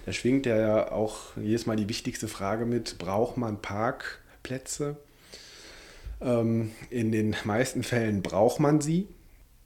Da 0.06 0.12
schwingt 0.12 0.46
ja 0.46 0.92
auch 0.92 1.38
jedes 1.38 1.66
Mal 1.66 1.76
die 1.76 1.90
wichtigste 1.90 2.28
Frage 2.28 2.66
mit, 2.66 2.98
braucht 2.98 3.38
man 3.38 3.62
Parkplätze? 3.62 4.98
Ähm, 6.22 6.72
in 6.90 7.12
den 7.12 7.36
meisten 7.44 7.84
Fällen 7.84 8.22
braucht 8.22 8.60
man 8.60 8.82
sie. 8.82 9.08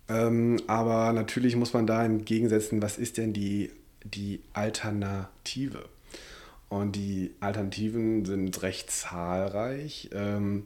Ähm, 0.10 0.60
aber 0.68 1.14
natürlich 1.14 1.56
muss 1.56 1.74
man 1.74 1.88
da 1.88 2.04
entgegensetzen, 2.04 2.82
was 2.82 2.98
ist 2.98 3.18
denn 3.18 3.34
die, 3.34 3.72
die 4.04 4.42
Alternative? 4.54 5.86
Und 6.68 6.96
die 6.96 7.32
Alternativen 7.40 8.26
sind 8.26 8.62
recht 8.62 8.92
zahlreich. 8.92 10.10
Ähm, 10.14 10.66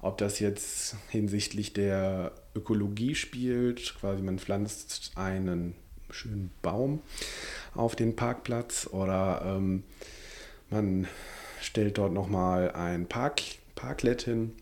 ob 0.00 0.18
das 0.18 0.38
jetzt 0.38 0.96
hinsichtlich 1.08 1.72
der 1.72 2.32
Ökologie 2.54 3.14
spielt, 3.14 3.94
quasi 3.98 4.22
man 4.22 4.38
pflanzt 4.38 5.12
einen 5.16 5.74
schönen 6.10 6.50
Baum 6.62 7.00
auf 7.74 7.96
den 7.96 8.16
Parkplatz 8.16 8.88
oder 8.90 9.42
ähm, 9.44 9.82
man 10.70 11.06
stellt 11.60 11.98
dort 11.98 12.12
nochmal 12.12 12.72
ein 12.72 13.06
Park, 13.06 13.42
Parklet 13.74 14.22
hin 14.22 14.54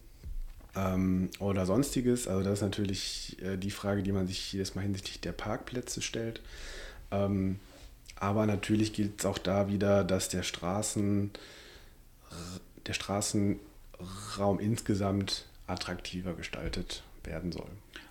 ähm, 0.74 1.30
oder 1.38 1.66
sonstiges. 1.66 2.26
Also 2.26 2.42
das 2.42 2.54
ist 2.54 2.62
natürlich 2.62 3.36
äh, 3.42 3.56
die 3.56 3.70
Frage, 3.70 4.02
die 4.02 4.12
man 4.12 4.26
sich 4.26 4.52
jedes 4.52 4.74
Mal 4.74 4.82
hinsichtlich 4.82 5.20
der 5.20 5.32
Parkplätze 5.32 6.02
stellt. 6.02 6.40
Ähm, 7.10 7.60
aber 8.18 8.46
natürlich 8.46 8.92
gilt 8.94 9.20
es 9.20 9.26
auch 9.26 9.38
da 9.38 9.68
wieder, 9.68 10.02
dass 10.02 10.30
der 10.30 10.42
Straßen, 10.42 11.30
der 12.86 12.94
Straßenraum 14.36 14.60
insgesamt 14.60 15.46
attraktiver 15.66 16.34
gestaltet 16.34 17.02
werden 17.24 17.52
soll. 17.52 17.68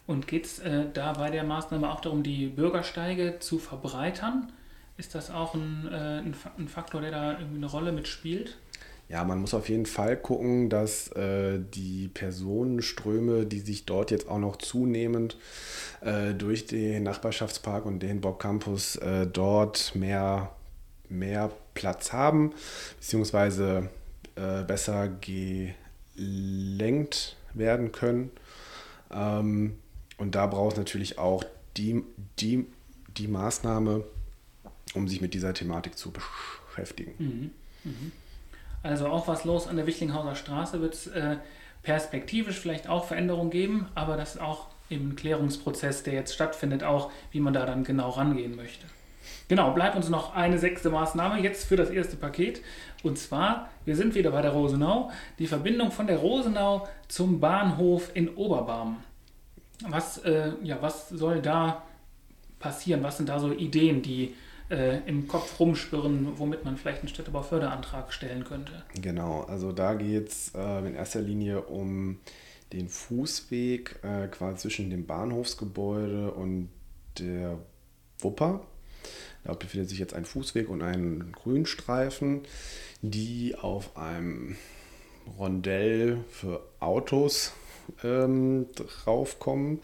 Und 0.07 0.27
geht 0.27 0.45
es 0.45 0.59
äh, 0.59 0.85
da 0.93 1.13
bei 1.13 1.29
der 1.29 1.43
Maßnahme 1.43 1.91
auch 1.91 2.01
darum, 2.01 2.23
die 2.23 2.47
Bürgersteige 2.47 3.37
zu 3.39 3.59
verbreitern? 3.59 4.51
Ist 4.97 5.15
das 5.15 5.31
auch 5.31 5.55
ein, 5.55 5.87
äh, 5.91 6.21
ein 6.57 6.67
Faktor, 6.67 7.01
der 7.01 7.11
da 7.11 7.31
irgendwie 7.33 7.57
eine 7.57 7.65
Rolle 7.65 7.91
mitspielt? 7.91 8.57
Ja, 9.07 9.23
man 9.23 9.39
muss 9.39 9.53
auf 9.53 9.69
jeden 9.69 9.85
Fall 9.85 10.17
gucken, 10.17 10.69
dass 10.69 11.09
äh, 11.11 11.59
die 11.59 12.07
Personenströme, 12.07 13.45
die 13.45 13.59
sich 13.59 13.85
dort 13.85 14.09
jetzt 14.09 14.27
auch 14.27 14.39
noch 14.39 14.55
zunehmend 14.55 15.37
äh, 16.01 16.33
durch 16.33 16.65
den 16.65 17.03
Nachbarschaftspark 17.03 17.85
und 17.85 17.99
den 17.99 18.19
Bob 18.19 18.39
Campus 18.39 18.95
äh, 18.95 19.27
dort 19.27 19.93
mehr, 19.95 20.51
mehr 21.07 21.51
Platz 21.75 22.13
haben, 22.13 22.53
beziehungsweise 22.99 23.89
äh, 24.35 24.63
besser 24.63 25.09
gelenkt 26.15 27.35
werden 27.53 27.91
können. 27.91 28.31
Ähm, 29.11 29.77
und 30.17 30.35
da 30.35 30.47
braucht 30.47 30.73
es 30.73 30.77
natürlich 30.77 31.17
auch 31.17 31.43
die, 31.77 32.03
die, 32.39 32.65
die 33.17 33.27
Maßnahme, 33.27 34.03
um 34.93 35.07
sich 35.07 35.21
mit 35.21 35.33
dieser 35.33 35.53
Thematik 35.53 35.97
zu 35.97 36.11
beschäftigen. 36.11 37.13
Mhm. 37.17 37.51
Mhm. 37.83 38.11
Also 38.83 39.07
auch 39.07 39.27
was 39.27 39.45
los 39.45 39.67
an 39.67 39.77
der 39.77 39.87
Wichlinghauser 39.87 40.35
Straße 40.35 40.79
wird 40.79 40.93
es 40.93 41.07
äh, 41.07 41.37
perspektivisch 41.81 42.59
vielleicht 42.59 42.87
auch 42.87 43.05
Veränderungen 43.05 43.49
geben, 43.49 43.87
aber 43.95 44.15
das 44.17 44.35
ist 44.35 44.41
auch 44.41 44.67
im 44.89 45.15
Klärungsprozess, 45.15 46.03
der 46.03 46.13
jetzt 46.13 46.33
stattfindet, 46.33 46.83
auch, 46.83 47.11
wie 47.31 47.39
man 47.39 47.53
da 47.53 47.65
dann 47.65 47.83
genau 47.83 48.11
rangehen 48.11 48.55
möchte. 48.55 48.85
Genau, 49.47 49.71
bleibt 49.71 49.95
uns 49.95 50.09
noch 50.09 50.35
eine 50.35 50.59
sechste 50.59 50.89
Maßnahme 50.89 51.39
jetzt 51.41 51.65
für 51.67 51.75
das 51.75 51.89
erste 51.89 52.15
Paket. 52.15 52.61
Und 53.05 53.19
zwar, 53.19 53.69
wir 53.85 53.95
sind 53.95 54.15
wieder 54.15 54.31
bei 54.31 54.41
der 54.41 54.51
Rosenau, 54.51 55.11
die 55.37 55.45
Verbindung 55.45 55.91
von 55.91 56.07
der 56.07 56.17
Rosenau 56.17 56.87
zum 57.07 57.39
Bahnhof 57.39 58.09
in 58.15 58.35
Oberbarm. 58.35 58.97
Was, 59.87 60.17
äh, 60.19 60.53
ja, 60.63 60.81
was 60.81 61.09
soll 61.09 61.39
da 61.39 61.83
passieren? 62.59 63.03
Was 63.03 63.17
sind 63.17 63.29
da 63.29 63.39
so 63.39 63.51
Ideen, 63.51 64.01
die 64.01 64.33
äh, 64.71 65.07
im 65.07 65.27
Kopf 65.27 65.59
rumspüren, 65.59 66.39
womit 66.39 66.65
man 66.65 66.77
vielleicht 66.77 67.01
einen 67.01 67.09
Städtebauförderantrag 67.09 68.11
stellen 68.11 68.43
könnte. 68.43 68.83
Genau, 68.99 69.41
also 69.41 69.71
da 69.71 69.93
geht 69.93 70.29
es 70.29 70.53
äh, 70.55 70.87
in 70.87 70.95
erster 70.95 71.21
Linie 71.21 71.61
um 71.61 72.17
den 72.73 72.89
Fußweg 72.89 73.99
äh, 74.01 74.27
quasi 74.29 74.57
zwischen 74.57 74.89
dem 74.89 75.05
Bahnhofsgebäude 75.05 76.31
und 76.31 76.69
der 77.19 77.59
Wupper. 78.19 78.65
Da 79.45 79.53
befindet 79.53 79.89
sich 79.89 79.99
jetzt 79.99 80.13
ein 80.13 80.25
Fußweg 80.25 80.69
und 80.69 80.81
ein 80.81 81.31
Grünstreifen, 81.31 82.41
die 83.01 83.55
auf 83.55 83.95
einem 83.95 84.57
Rondell 85.37 86.17
für 86.29 86.61
Autos 86.79 87.53
ähm, 88.03 88.67
draufkommen. 88.75 89.79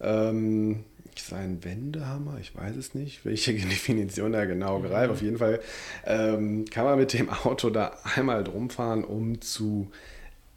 Ähm, 0.00 0.84
sein 1.16 1.62
Wendehammer, 1.64 2.38
ich 2.40 2.54
weiß 2.54 2.76
es 2.76 2.94
nicht, 2.94 3.24
welche 3.24 3.52
Definition 3.54 4.32
da 4.32 4.44
genau 4.44 4.78
mhm. 4.78 4.84
greift. 4.84 5.12
Auf 5.12 5.22
jeden 5.22 5.38
Fall 5.38 5.60
ähm, 6.06 6.64
kann 6.66 6.84
man 6.84 6.98
mit 6.98 7.12
dem 7.12 7.28
Auto 7.30 7.70
da 7.70 7.98
einmal 8.14 8.44
drum 8.44 8.70
fahren, 8.70 9.04
um 9.04 9.40
zu 9.40 9.90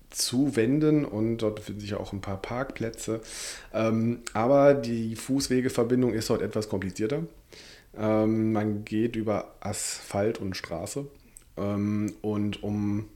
zu 0.10 0.56
wenden 0.56 1.06
und 1.06 1.40
dort 1.40 1.56
befinden 1.56 1.82
sich 1.82 1.96
auch 1.96 2.14
ein 2.14 2.22
paar 2.22 2.40
Parkplätze. 2.40 3.22
Ähm, 3.74 4.20
aber 4.34 4.76
die 4.76 5.16
Fußwegeverbindung 5.16 6.14
ist 6.14 6.30
dort 6.30 6.44
etwas 6.44 6.70
komplizierter. 6.70 7.24
Ähm, 7.98 8.54
man 8.54 8.86
geht 8.86 9.16
über 9.16 9.56
Asphalt 9.60 10.40
und 10.40 10.56
Straße. 10.58 11.06
Ähm, 11.58 12.14
und 12.22 12.64
um 12.64 13.08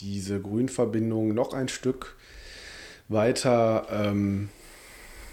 diese 0.00 0.40
Grünverbindung 0.40 1.34
noch 1.34 1.52
ein 1.54 1.68
Stück 1.68 2.16
weiter 3.08 3.86
ähm, 3.90 4.48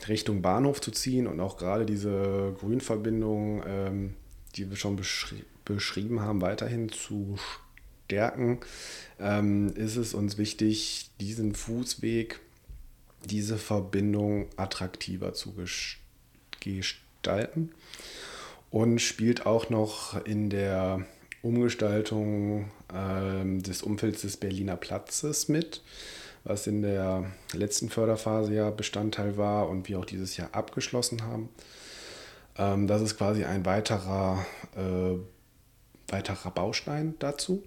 Richtung 0.08 0.42
Bahnhof 0.42 0.82
zu 0.82 0.92
ziehen 0.92 1.28
und 1.28 1.40
auch 1.40 1.58
gerade 1.58 1.86
diese 1.86 2.56
Grünverbindung, 2.60 3.64
ähm, 3.66 4.16
die 4.56 4.70
wir 4.70 4.78
schon 4.78 4.96
beschri 4.96 5.44
beschrieben 5.64 6.22
haben, 6.22 6.42
weiterhin 6.42 6.90
zu 6.90 7.38
stärken, 8.06 8.60
ähm, 9.20 9.74
ist 9.76 9.96
es 9.96 10.16
uns 10.16 10.40
wichtig, 10.40 11.12
diesen 11.20 11.54
Fußweg, 11.54 12.40
diese 13.24 13.58
Verbindung 13.58 14.48
attraktiver 14.58 15.34
zu 15.34 15.54
gestalten 16.60 17.72
und 18.72 19.00
spielt 19.00 19.46
auch 19.46 19.70
noch 19.70 20.26
in 20.26 20.50
der 20.50 21.06
Umgestaltung 21.44 22.72
ähm, 22.94 23.62
des 23.62 23.84
Umfelds 23.84 24.22
des 24.22 24.38
Berliner 24.38 24.78
Platzes 24.78 25.48
mit 25.48 25.82
was 26.44 26.68
in 26.68 26.82
der 26.82 27.26
letzten 27.54 27.90
Förderphase 27.90 28.54
ja 28.54 28.70
Bestandteil 28.70 29.38
war 29.38 29.70
und 29.70 29.88
wir 29.88 30.00
auch 30.00 30.06
dieses 30.06 30.38
Jahr 30.38 30.50
abgeschlossen 30.54 31.24
haben. 31.24 31.50
Ähm, 32.58 32.88
das 32.88 33.02
ist 33.02 33.18
quasi 33.18 33.44
ein 33.44 33.66
weiterer, 33.66 34.46
äh, 34.76 36.12
weiterer 36.12 36.52
Baustein 36.52 37.16
dazu 37.20 37.64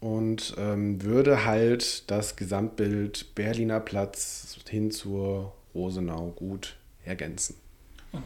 und 0.00 0.54
ähm, 0.58 1.02
würde 1.02 1.44
halt 1.44 2.10
das 2.10 2.36
Gesamtbild 2.36 3.34
Berliner 3.34 3.80
Platz 3.80 4.56
hin 4.68 4.90
zur 4.90 5.52
Rosenau 5.74 6.30
gut 6.30 6.76
ergänzen. 7.04 7.56
Und 8.12 8.24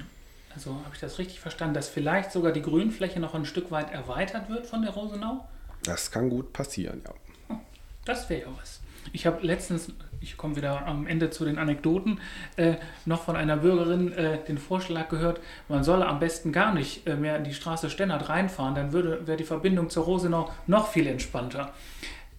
also 0.55 0.71
habe 0.85 0.95
ich 0.95 1.01
das 1.01 1.19
richtig 1.19 1.41
verstanden, 1.41 1.75
dass 1.75 1.89
vielleicht 1.89 2.33
sogar 2.33 2.53
die 2.53 2.63
Grünfläche 2.63 3.21
noch 3.21 3.35
ein 3.35 3.45
Stück 3.45 3.71
weit 3.71 3.93
erweitert 3.93 4.49
wird 4.49 4.67
von 4.67 4.83
der 4.83 4.93
Rosenau? 4.93 5.47
Das 5.83 6.11
kann 6.11 6.31
gut 6.31 6.53
passieren, 6.53 7.03
ja. 7.05 7.15
Oh, 7.51 7.59
das 8.05 8.29
wäre 8.31 8.43
ja 8.43 8.49
was. 8.61 8.81
Ich 9.13 9.27
habe 9.27 9.47
letztens, 9.47 9.93
ich 10.21 10.37
komme 10.37 10.57
wieder 10.57 10.87
am 10.87 11.07
Ende 11.07 11.31
zu 11.31 11.45
den 11.45 11.59
Anekdoten, 11.59 12.21
äh, 12.57 12.77
noch 13.05 13.23
von 13.23 13.37
einer 13.37 13.59
Bürgerin 13.59 14.13
äh, 14.13 14.43
den 14.45 14.59
Vorschlag 14.59 15.09
gehört, 15.09 15.41
man 15.69 15.85
solle 15.85 16.07
am 16.07 16.21
besten 16.21 16.53
gar 16.53 16.73
nicht 16.73 17.07
äh, 17.07 17.15
mehr 17.15 17.37
in 17.37 17.45
die 17.45 17.53
Straße 17.53 17.91
Stennert 17.91 18.29
reinfahren, 18.29 18.75
dann 18.75 18.93
wäre 18.93 19.37
die 19.37 19.45
Verbindung 19.45 19.91
zur 19.91 20.05
Rosenau 20.05 20.51
noch 20.67 20.89
viel 20.89 21.07
entspannter. 21.07 21.73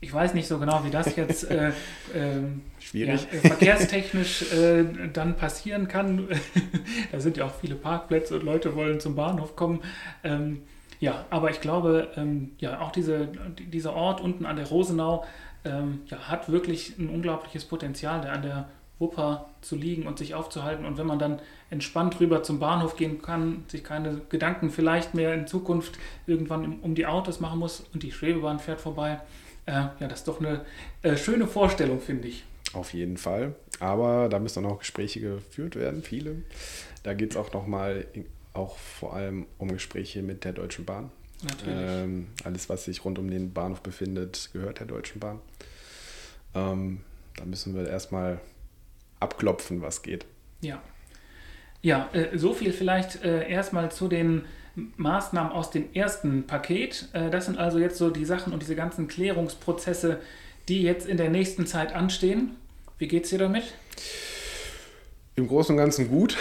Ich 0.01 0.13
weiß 0.13 0.33
nicht 0.33 0.47
so 0.47 0.59
genau, 0.59 0.83
wie 0.83 0.89
das 0.89 1.15
jetzt 1.15 1.49
äh, 1.49 1.71
ähm. 2.15 2.61
Ja, 2.93 3.17
verkehrstechnisch 3.17 4.53
äh, 4.53 4.85
dann 5.11 5.35
passieren 5.35 5.87
kann. 5.87 6.27
da 7.11 7.19
sind 7.19 7.37
ja 7.37 7.45
auch 7.45 7.53
viele 7.59 7.75
Parkplätze 7.75 8.35
und 8.35 8.43
Leute 8.43 8.75
wollen 8.75 8.99
zum 8.99 9.15
Bahnhof 9.15 9.55
kommen. 9.55 9.81
Ähm, 10.23 10.61
ja, 10.99 11.25
aber 11.29 11.49
ich 11.49 11.61
glaube, 11.61 12.09
ähm, 12.15 12.51
ja, 12.59 12.79
auch 12.79 12.91
diese, 12.91 13.29
dieser 13.59 13.93
Ort 13.93 14.21
unten 14.21 14.45
an 14.45 14.55
der 14.55 14.67
Rosenau 14.67 15.25
ähm, 15.65 16.01
ja, 16.07 16.29
hat 16.29 16.49
wirklich 16.49 16.97
ein 16.97 17.09
unglaubliches 17.09 17.65
Potenzial, 17.65 18.21
der 18.21 18.33
an 18.33 18.41
der 18.43 18.69
Wupper 18.99 19.49
zu 19.61 19.75
liegen 19.75 20.07
und 20.07 20.19
sich 20.19 20.35
aufzuhalten. 20.35 20.85
Und 20.85 20.97
wenn 20.97 21.07
man 21.07 21.19
dann 21.19 21.39
entspannt 21.69 22.19
rüber 22.19 22.43
zum 22.43 22.59
Bahnhof 22.59 22.95
gehen 22.95 23.21
kann, 23.21 23.65
sich 23.67 23.83
keine 23.83 24.21
Gedanken 24.29 24.69
vielleicht 24.69 25.13
mehr 25.13 25.33
in 25.33 25.47
Zukunft 25.47 25.99
irgendwann 26.27 26.79
um 26.79 26.95
die 26.95 27.05
Autos 27.05 27.39
machen 27.39 27.59
muss 27.59 27.81
und 27.93 28.03
die 28.03 28.11
Schwebebahn 28.11 28.59
fährt 28.59 28.79
vorbei, 28.79 29.19
äh, 29.65 29.71
ja, 29.71 29.95
das 29.99 30.19
ist 30.19 30.27
doch 30.27 30.39
eine 30.39 30.65
äh, 31.01 31.17
schöne 31.17 31.47
Vorstellung, 31.47 31.99
finde 31.99 32.27
ich. 32.27 32.43
Auf 32.73 32.93
jeden 32.93 33.17
Fall. 33.17 33.55
Aber 33.79 34.29
da 34.29 34.39
müssen 34.39 34.65
auch 34.65 34.69
noch 34.69 34.79
Gespräche 34.79 35.19
geführt 35.19 35.75
werden, 35.75 36.03
viele. 36.03 36.43
Da 37.03 37.13
geht 37.13 37.31
es 37.31 37.37
auch 37.37 37.53
nochmal, 37.53 38.05
auch 38.53 38.77
vor 38.77 39.15
allem 39.15 39.45
um 39.57 39.69
Gespräche 39.69 40.21
mit 40.23 40.43
der 40.43 40.53
Deutschen 40.53 40.85
Bahn. 40.85 41.11
Ähm, 41.67 42.27
alles, 42.43 42.69
was 42.69 42.85
sich 42.85 43.03
rund 43.05 43.19
um 43.19 43.29
den 43.29 43.53
Bahnhof 43.53 43.81
befindet, 43.81 44.49
gehört 44.53 44.79
der 44.79 44.87
Deutschen 44.87 45.19
Bahn. 45.19 45.39
Ähm, 46.53 47.01
da 47.35 47.45
müssen 47.45 47.75
wir 47.75 47.87
erstmal 47.87 48.39
abklopfen, 49.19 49.81
was 49.81 50.01
geht. 50.01 50.25
Ja. 50.61 50.81
Ja, 51.81 52.09
äh, 52.13 52.37
so 52.37 52.53
viel 52.53 52.71
vielleicht 52.71 53.23
äh, 53.23 53.47
erstmal 53.47 53.91
zu 53.91 54.07
den 54.07 54.45
Maßnahmen 54.75 55.51
aus 55.51 55.71
dem 55.71 55.85
ersten 55.93 56.45
Paket. 56.47 57.09
Äh, 57.13 57.29
das 57.29 57.45
sind 57.45 57.57
also 57.57 57.79
jetzt 57.79 57.97
so 57.97 58.09
die 58.09 58.25
Sachen 58.25 58.53
und 58.53 58.61
diese 58.61 58.75
ganzen 58.75 59.07
Klärungsprozesse, 59.07 60.19
die 60.67 60.83
jetzt 60.83 61.07
in 61.07 61.17
der 61.17 61.29
nächsten 61.29 61.65
Zeit 61.65 61.93
anstehen. 61.93 62.55
Wie 62.97 63.07
geht 63.07 63.25
es 63.25 63.29
dir 63.29 63.39
damit? 63.39 63.73
Im 65.37 65.49
Großen 65.49 65.75
und 65.75 65.77
Ganzen 65.77 66.07
gut. 66.07 66.37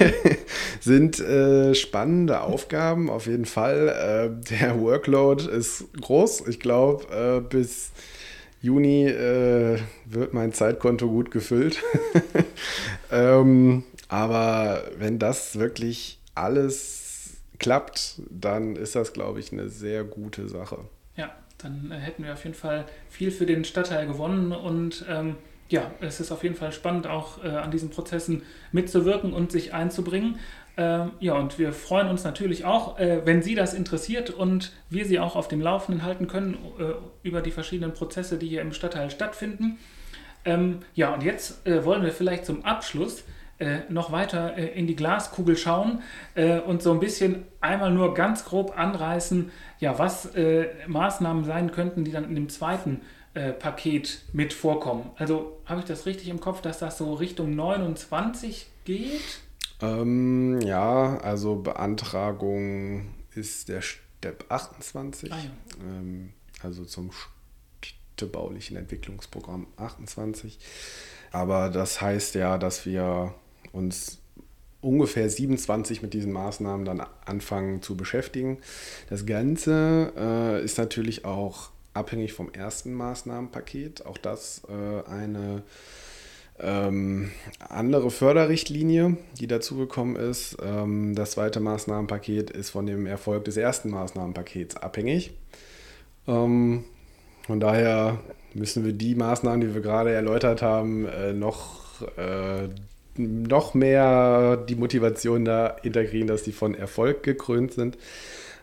Sind 0.80 1.20
äh, 1.20 1.74
spannende 1.74 2.40
Aufgaben 2.40 3.10
auf 3.10 3.26
jeden 3.26 3.44
Fall. 3.44 4.40
Äh, 4.50 4.58
der 4.58 4.80
Workload 4.80 5.48
ist 5.48 5.84
groß. 6.00 6.48
Ich 6.48 6.58
glaube, 6.58 7.04
äh, 7.14 7.40
bis 7.40 7.92
Juni 8.60 9.06
äh, 9.06 9.78
wird 10.04 10.34
mein 10.34 10.52
Zeitkonto 10.52 11.08
gut 11.08 11.30
gefüllt. 11.30 11.80
ähm, 13.12 13.84
aber 14.08 14.82
wenn 14.98 15.20
das 15.20 15.58
wirklich 15.58 16.18
alles 16.34 17.07
klappt, 17.58 18.20
dann 18.30 18.76
ist 18.76 18.94
das, 18.94 19.12
glaube 19.12 19.40
ich, 19.40 19.52
eine 19.52 19.68
sehr 19.68 20.04
gute 20.04 20.48
Sache. 20.48 20.78
Ja, 21.16 21.34
dann 21.58 21.90
äh, 21.90 21.96
hätten 21.96 22.24
wir 22.24 22.32
auf 22.32 22.44
jeden 22.44 22.56
Fall 22.56 22.86
viel 23.08 23.30
für 23.30 23.46
den 23.46 23.64
Stadtteil 23.64 24.06
gewonnen 24.06 24.52
und 24.52 25.04
ähm, 25.08 25.36
ja, 25.68 25.90
es 26.00 26.20
ist 26.20 26.32
auf 26.32 26.42
jeden 26.44 26.54
Fall 26.54 26.72
spannend, 26.72 27.06
auch 27.06 27.44
äh, 27.44 27.48
an 27.48 27.70
diesen 27.70 27.90
Prozessen 27.90 28.42
mitzuwirken 28.72 29.32
und 29.32 29.52
sich 29.52 29.74
einzubringen. 29.74 30.38
Ähm, 30.78 31.10
ja, 31.20 31.34
und 31.34 31.58
wir 31.58 31.72
freuen 31.72 32.08
uns 32.08 32.24
natürlich 32.24 32.64
auch, 32.64 32.98
äh, 32.98 33.26
wenn 33.26 33.42
Sie 33.42 33.54
das 33.54 33.74
interessiert 33.74 34.30
und 34.30 34.72
wir 34.88 35.04
Sie 35.04 35.18
auch 35.18 35.36
auf 35.36 35.48
dem 35.48 35.60
Laufenden 35.60 36.04
halten 36.04 36.26
können 36.26 36.56
äh, 36.78 36.92
über 37.22 37.42
die 37.42 37.50
verschiedenen 37.50 37.92
Prozesse, 37.92 38.38
die 38.38 38.48
hier 38.48 38.62
im 38.62 38.72
Stadtteil 38.72 39.10
stattfinden. 39.10 39.78
Ähm, 40.44 40.78
ja, 40.94 41.12
und 41.12 41.22
jetzt 41.24 41.66
wollen 41.66 42.04
wir 42.04 42.12
vielleicht 42.12 42.46
zum 42.46 42.64
Abschluss 42.64 43.24
äh, 43.58 43.80
noch 43.88 44.12
weiter 44.12 44.56
äh, 44.56 44.66
in 44.78 44.86
die 44.86 44.96
Glaskugel 44.96 45.56
schauen 45.56 46.02
äh, 46.34 46.60
und 46.60 46.82
so 46.82 46.92
ein 46.92 47.00
bisschen 47.00 47.44
einmal 47.60 47.92
nur 47.92 48.14
ganz 48.14 48.44
grob 48.44 48.78
anreißen, 48.78 49.50
ja, 49.80 49.98
was 49.98 50.30
Maßnahmen 50.88 51.44
sein 51.44 51.70
könnten, 51.70 52.04
die 52.04 52.10
dann 52.10 52.24
in 52.24 52.34
dem 52.34 52.48
zweiten 52.48 53.00
äh, 53.34 53.52
Paket 53.52 54.24
mit 54.32 54.52
vorkommen. 54.52 55.10
Also 55.16 55.60
habe 55.64 55.80
ich 55.80 55.86
das 55.86 56.06
richtig 56.06 56.28
im 56.28 56.40
Kopf, 56.40 56.60
dass 56.60 56.80
das 56.80 56.98
so 56.98 57.14
Richtung 57.14 57.54
29 57.54 58.68
geht? 58.84 59.40
Ähm, 59.80 60.60
ja, 60.62 61.18
also 61.18 61.56
Beantragung 61.56 63.14
ist 63.34 63.68
der 63.68 63.82
Step 63.82 64.46
28, 64.48 65.32
ah, 65.32 65.36
ja. 65.36 65.50
ähm, 65.84 66.32
also 66.62 66.84
zum 66.84 67.10
städtebaulichen 67.80 68.76
Entwicklungsprogramm 68.76 69.68
28. 69.76 70.58
Aber 71.30 71.68
das 71.68 72.00
heißt 72.00 72.34
ja, 72.34 72.58
dass 72.58 72.86
wir 72.86 73.34
uns 73.72 74.18
ungefähr 74.80 75.28
27 75.28 76.02
mit 76.02 76.14
diesen 76.14 76.32
Maßnahmen 76.32 76.84
dann 76.84 77.02
anfangen 77.24 77.82
zu 77.82 77.96
beschäftigen. 77.96 78.58
Das 79.10 79.26
Ganze 79.26 80.12
äh, 80.16 80.64
ist 80.64 80.78
natürlich 80.78 81.24
auch 81.24 81.70
abhängig 81.94 82.32
vom 82.32 82.52
ersten 82.52 82.94
Maßnahmenpaket. 82.94 84.06
Auch 84.06 84.18
das 84.18 84.62
äh, 84.68 85.10
eine 85.10 85.62
ähm, 86.60 87.30
andere 87.68 88.10
Förderrichtlinie, 88.10 89.16
die 89.38 89.46
dazugekommen 89.46 90.16
ist. 90.16 90.56
Ähm, 90.62 91.14
das 91.14 91.32
zweite 91.32 91.60
Maßnahmenpaket 91.60 92.50
ist 92.50 92.70
von 92.70 92.86
dem 92.86 93.06
Erfolg 93.06 93.44
des 93.44 93.56
ersten 93.56 93.90
Maßnahmenpakets 93.90 94.76
abhängig. 94.76 95.32
Ähm, 96.26 96.84
von 97.46 97.60
daher 97.60 98.18
müssen 98.54 98.84
wir 98.84 98.92
die 98.92 99.14
Maßnahmen, 99.14 99.60
die 99.60 99.74
wir 99.74 99.80
gerade 99.80 100.12
erläutert 100.12 100.62
haben, 100.62 101.06
äh, 101.06 101.32
noch, 101.32 102.02
äh, 102.16 102.68
noch 103.18 103.74
mehr 103.74 104.56
die 104.56 104.76
Motivation 104.76 105.44
da 105.44 105.68
integrieren, 105.82 106.28
dass 106.28 106.42
die 106.42 106.52
von 106.52 106.74
Erfolg 106.74 107.22
gekrönt 107.22 107.72
sind. 107.72 107.98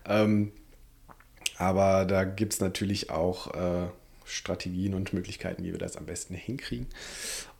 Ähm, 0.08 0.52
aber 1.58 2.06
da 2.06 2.24
gibt 2.24 2.54
es 2.54 2.60
natürlich 2.60 3.10
auch 3.10 3.54
äh, 3.54 3.88
Strategien 4.26 4.94
und 4.94 5.14
Möglichkeiten, 5.14 5.64
wie 5.64 5.72
wir 5.72 5.80
das 5.80 5.98
am 5.98 6.06
besten 6.06 6.36
hinkriegen. 6.36 6.88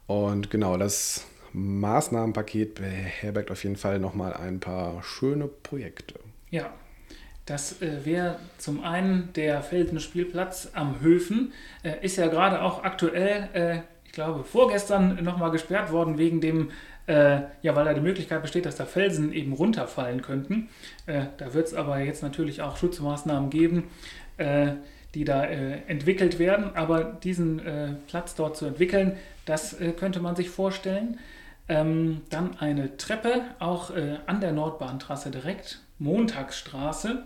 Und 0.08 0.50
genau, 0.50 0.78
das 0.78 1.26
Maßnahmenpaket 1.54 2.76
beherbergt 2.76 3.52
auf 3.52 3.64
jeden 3.64 3.78
Fall 3.78 4.00
nochmal 4.00 4.34
ein 4.34 4.60
paar 4.60 5.02
schöne 5.04 5.48
Projekte. 5.48 6.16
Ja, 6.50 6.74
das 7.46 7.82
äh, 7.82 8.06
wäre 8.06 8.40
zum 8.58 8.84
einen 8.84 9.32
der 9.34 9.62
Felden-Spielplatz 9.62 10.70
am 10.74 11.00
Höfen. 11.02 11.54
Äh, 11.84 12.04
ist 12.04 12.18
ja 12.18 12.28
gerade 12.28 12.62
auch 12.62 12.84
aktuell, 12.84 13.50
äh, 13.54 13.95
glaube, 14.16 14.44
vorgestern 14.44 15.24
nochmal 15.24 15.52
gesperrt 15.52 15.92
worden 15.92 16.18
wegen 16.18 16.42
dem 16.42 16.72
äh, 17.08 17.42
ja, 17.62 17.76
weil 17.76 17.86
da 17.86 17.94
die 17.94 18.02
Möglichkeit 18.02 18.42
besteht, 18.42 18.66
dass 18.66 18.76
da 18.76 18.86
Felsen 18.86 19.32
eben 19.32 19.54
runterfallen 19.54 20.22
könnten. 20.22 20.70
Äh, 21.06 21.26
da 21.38 21.54
wird 21.54 21.68
es 21.68 21.74
aber 21.74 22.00
jetzt 22.00 22.24
natürlich 22.24 22.62
auch 22.62 22.78
Schutzmaßnahmen 22.78 23.50
geben, 23.50 23.90
äh, 24.38 24.72
die 25.14 25.24
da 25.24 25.46
äh, 25.46 25.82
entwickelt 25.88 26.40
werden. 26.40 26.76
Aber 26.76 27.04
diesen 27.04 27.60
äh, 27.60 27.94
Platz 28.08 28.36
dort 28.36 28.58
zu 28.58 28.66
entwickeln, 28.66 29.18
das 29.46 29.80
äh, 29.80 29.92
könnte 29.92 30.20
man 30.20 30.36
sich 30.36 30.50
vorstellen. 30.50 31.20
Ähm, 31.68 32.22
dann 32.30 32.58
eine 32.60 32.98
Treppe, 32.98 33.42
auch 33.58 33.92
an 34.28 34.40
der 34.40 34.52
Nordbahntrasse 34.52 35.32
direkt, 35.32 35.80
Montagsstraße. 35.98 37.24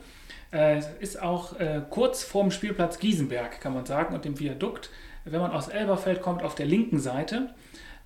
ist 1.01 1.21
auch 1.21 1.55
kurz 1.89 2.23
vorm 2.23 2.49
Spielplatz 2.51 2.99
Giesenberg, 2.99 3.59
kann 3.59 3.73
man 3.73 3.85
sagen, 3.85 4.15
und 4.15 4.23
dem 4.23 4.39
Viadukt. 4.39 4.91
Wenn 5.31 5.41
man 5.41 5.51
aus 5.51 5.67
Elberfeld 5.67 6.21
kommt, 6.21 6.43
auf 6.43 6.55
der 6.55 6.65
linken 6.65 6.99
Seite. 6.99 7.49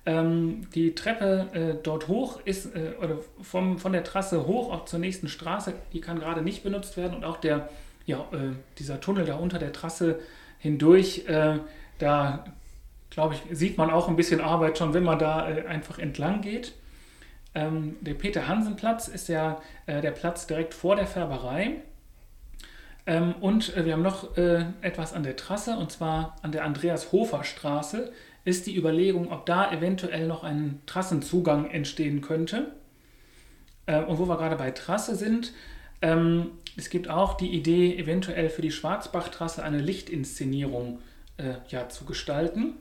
Ähm, 0.06 0.66
die 0.74 0.94
Treppe 0.94 1.48
äh, 1.54 1.82
dort 1.82 2.08
hoch 2.08 2.40
ist, 2.44 2.74
äh, 2.76 2.92
oder 3.02 3.18
vom, 3.40 3.78
von 3.78 3.92
der 3.92 4.04
Trasse 4.04 4.46
hoch 4.46 4.70
auch 4.70 4.84
zur 4.84 4.98
nächsten 4.98 5.28
Straße, 5.28 5.72
die 5.94 6.00
kann 6.00 6.18
gerade 6.18 6.42
nicht 6.42 6.62
benutzt 6.62 6.98
werden 6.98 7.14
und 7.14 7.24
auch 7.24 7.38
der, 7.38 7.70
ja, 8.04 8.18
äh, 8.32 8.52
dieser 8.78 9.00
Tunnel 9.00 9.24
da 9.24 9.36
unter 9.36 9.58
der 9.58 9.72
Trasse 9.72 10.18
hindurch, 10.58 11.26
äh, 11.26 11.58
da 11.98 12.44
glaube 13.14 13.34
ich, 13.34 13.56
sieht 13.56 13.78
man 13.78 13.90
auch 13.90 14.08
ein 14.08 14.16
bisschen 14.16 14.40
Arbeit 14.40 14.76
schon, 14.76 14.92
wenn 14.92 15.04
man 15.04 15.18
da 15.18 15.48
äh, 15.48 15.66
einfach 15.66 15.98
entlang 15.98 16.42
geht. 16.42 16.74
Ähm, 17.54 17.96
der 18.00 18.14
Peter-Hansen-Platz 18.14 19.08
ist 19.08 19.28
ja 19.28 19.62
äh, 19.86 20.00
der 20.00 20.10
Platz 20.10 20.46
direkt 20.46 20.74
vor 20.74 20.96
der 20.96 21.06
Färberei. 21.06 21.76
Ähm, 23.06 23.34
und 23.40 23.74
wir 23.76 23.92
haben 23.92 24.02
noch 24.02 24.36
etwas 24.36 25.12
an 25.12 25.22
der 25.22 25.36
Trasse, 25.36 25.76
und 25.76 25.92
zwar 25.92 26.36
an 26.42 26.52
der 26.52 26.64
Andreas-Hofer-Straße 26.64 28.12
ist 28.44 28.66
die 28.66 28.76
Überlegung, 28.76 29.32
ob 29.32 29.46
da 29.46 29.72
eventuell 29.72 30.26
noch 30.26 30.44
ein 30.44 30.80
Trassenzugang 30.86 31.70
entstehen 31.70 32.20
könnte. 32.20 32.72
Äh, 33.86 34.02
und 34.02 34.18
wo 34.18 34.28
wir 34.28 34.36
gerade 34.36 34.56
bei 34.56 34.70
Trasse 34.70 35.16
sind, 35.16 35.52
ähm, 36.02 36.52
es 36.76 36.90
gibt 36.90 37.08
auch 37.08 37.34
die 37.36 37.50
Idee, 37.50 37.96
eventuell 37.96 38.50
für 38.50 38.62
die 38.62 38.70
Schwarzbachtrasse 38.70 39.62
eine 39.62 39.78
Lichtinszenierung 39.78 41.00
äh, 41.38 41.54
ja, 41.68 41.88
zu 41.88 42.04
gestalten. 42.04 42.74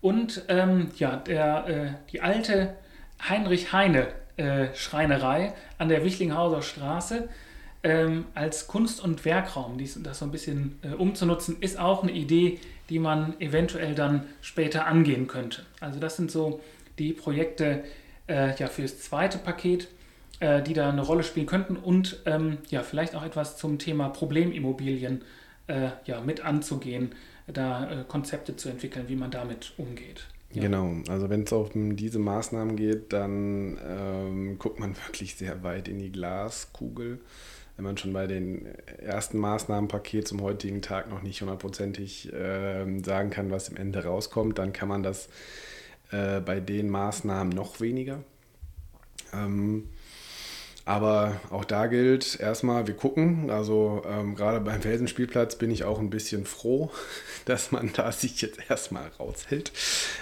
Und 0.00 0.44
ähm, 0.48 0.90
ja, 0.98 1.16
der, 1.16 1.66
äh, 1.68 2.10
die 2.12 2.20
alte 2.20 2.74
Heinrich 3.28 3.72
Heine 3.72 4.08
äh, 4.36 4.68
an 5.78 5.88
der 5.88 6.04
Wichlinghauser 6.04 6.62
Straße 6.62 7.28
ähm, 7.82 8.26
als 8.34 8.66
Kunst- 8.66 9.02
und 9.02 9.24
Werkraum, 9.24 9.78
dies, 9.78 10.00
das 10.02 10.18
so 10.18 10.24
ein 10.24 10.30
bisschen 10.30 10.78
äh, 10.82 10.94
umzunutzen, 10.94 11.56
ist 11.60 11.78
auch 11.78 12.02
eine 12.02 12.12
Idee, 12.12 12.58
die 12.88 12.98
man 12.98 13.38
eventuell 13.40 13.94
dann 13.94 14.24
später 14.40 14.86
angehen 14.86 15.26
könnte. 15.26 15.62
Also 15.80 16.00
das 16.00 16.16
sind 16.16 16.30
so 16.30 16.60
die 16.98 17.12
Projekte 17.12 17.84
äh, 18.28 18.56
ja, 18.56 18.66
für 18.68 18.82
das 18.82 19.00
zweite 19.00 19.38
Paket, 19.38 19.88
äh, 20.40 20.62
die 20.62 20.72
da 20.72 20.90
eine 20.90 21.02
Rolle 21.02 21.22
spielen 21.22 21.46
könnten 21.46 21.76
und 21.76 22.22
ähm, 22.26 22.58
ja, 22.68 22.82
vielleicht 22.82 23.14
auch 23.14 23.24
etwas 23.24 23.56
zum 23.56 23.78
Thema 23.78 24.08
Problemimmobilien 24.08 25.22
äh, 25.66 25.90
ja, 26.04 26.20
mit 26.20 26.44
anzugehen, 26.44 27.14
da 27.46 27.90
äh, 27.90 28.04
Konzepte 28.06 28.56
zu 28.56 28.68
entwickeln, 28.68 29.08
wie 29.08 29.16
man 29.16 29.30
damit 29.30 29.74
umgeht. 29.76 30.26
Ja. 30.52 30.62
Genau, 30.62 30.96
also 31.08 31.28
wenn 31.28 31.42
es 31.42 31.52
um 31.52 31.96
diese 31.96 32.18
Maßnahmen 32.18 32.76
geht, 32.76 33.12
dann 33.12 33.78
ähm, 33.86 34.58
guckt 34.58 34.78
man 34.78 34.96
wirklich 35.06 35.36
sehr 35.36 35.62
weit 35.62 35.88
in 35.88 35.98
die 35.98 36.12
Glaskugel. 36.12 37.20
Wenn 37.76 37.84
man 37.84 37.98
schon 37.98 38.12
bei 38.12 38.26
den 38.26 38.66
ersten 38.98 39.38
Maßnahmenpaket 39.38 40.26
zum 40.26 40.42
heutigen 40.42 40.82
Tag 40.82 41.10
noch 41.10 41.22
nicht 41.22 41.42
hundertprozentig 41.42 42.32
äh, 42.32 43.02
sagen 43.02 43.30
kann, 43.30 43.50
was 43.50 43.68
im 43.68 43.76
Ende 43.76 44.04
rauskommt, 44.04 44.58
dann 44.58 44.72
kann 44.72 44.88
man 44.88 45.02
das 45.02 45.28
äh, 46.10 46.40
bei 46.40 46.60
den 46.60 46.88
Maßnahmen 46.88 47.52
noch 47.52 47.80
weniger. 47.80 48.24
Ähm, 49.32 49.88
aber 50.86 51.40
auch 51.50 51.64
da 51.64 51.88
gilt 51.88 52.38
erstmal, 52.38 52.86
wir 52.86 52.94
gucken. 52.94 53.50
Also 53.50 54.04
ähm, 54.08 54.36
gerade 54.36 54.60
beim 54.60 54.80
Felsenspielplatz 54.80 55.56
bin 55.56 55.72
ich 55.72 55.82
auch 55.82 55.98
ein 55.98 56.10
bisschen 56.10 56.46
froh, 56.46 56.90
dass 57.44 57.72
man 57.72 57.90
da 57.92 58.12
sich 58.12 58.40
jetzt 58.40 58.70
erstmal 58.70 59.08
raushält 59.18 59.72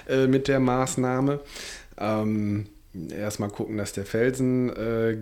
äh, 0.09 0.27
mit 0.27 0.49
der 0.49 0.61
Maßnahme. 0.61 1.41
Ähm, 1.99 2.67
erstmal 3.11 3.51
gucken, 3.51 3.77
dass 3.77 3.93
der 3.93 4.07
Felsen 4.07 4.71
äh, 4.75 5.19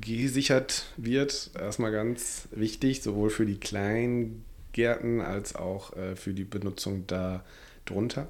gesichert 0.00 0.86
wird. 0.96 1.50
Erstmal 1.58 1.92
ganz 1.92 2.48
wichtig, 2.52 3.02
sowohl 3.02 3.30
für 3.30 3.46
die 3.46 3.58
kleinen 3.58 4.44
Gärten 4.72 5.20
als 5.20 5.54
auch 5.54 5.96
äh, 5.96 6.16
für 6.16 6.34
die 6.34 6.44
Benutzung 6.44 7.06
da 7.06 7.44
drunter. 7.84 8.28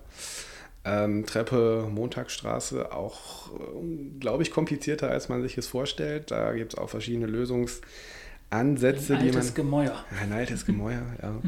Ähm, 0.85 1.25
Treppe 1.25 1.89
Montagsstraße 1.91 2.93
auch, 2.93 3.51
äh, 3.53 4.19
glaube 4.21 4.43
ich, 4.43 4.51
komplizierter, 4.51 5.11
als 5.11 5.29
man 5.29 5.43
sich 5.43 5.57
es 5.57 5.67
vorstellt. 5.67 6.31
Da 6.31 6.53
gibt 6.53 6.75
es 6.75 6.79
auch 6.79 6.91
verschiedene 6.91 7.27
Lösungsansätze, 7.27 9.15
ein 9.15 9.21
die 9.21 9.29
man. 9.29 9.37
Altes 9.37 9.55
Gemäuer. 9.55 10.05
Ein 10.21 10.33
altes 10.33 10.67
Gemäuer, 10.67 11.03
ja. 11.23 11.41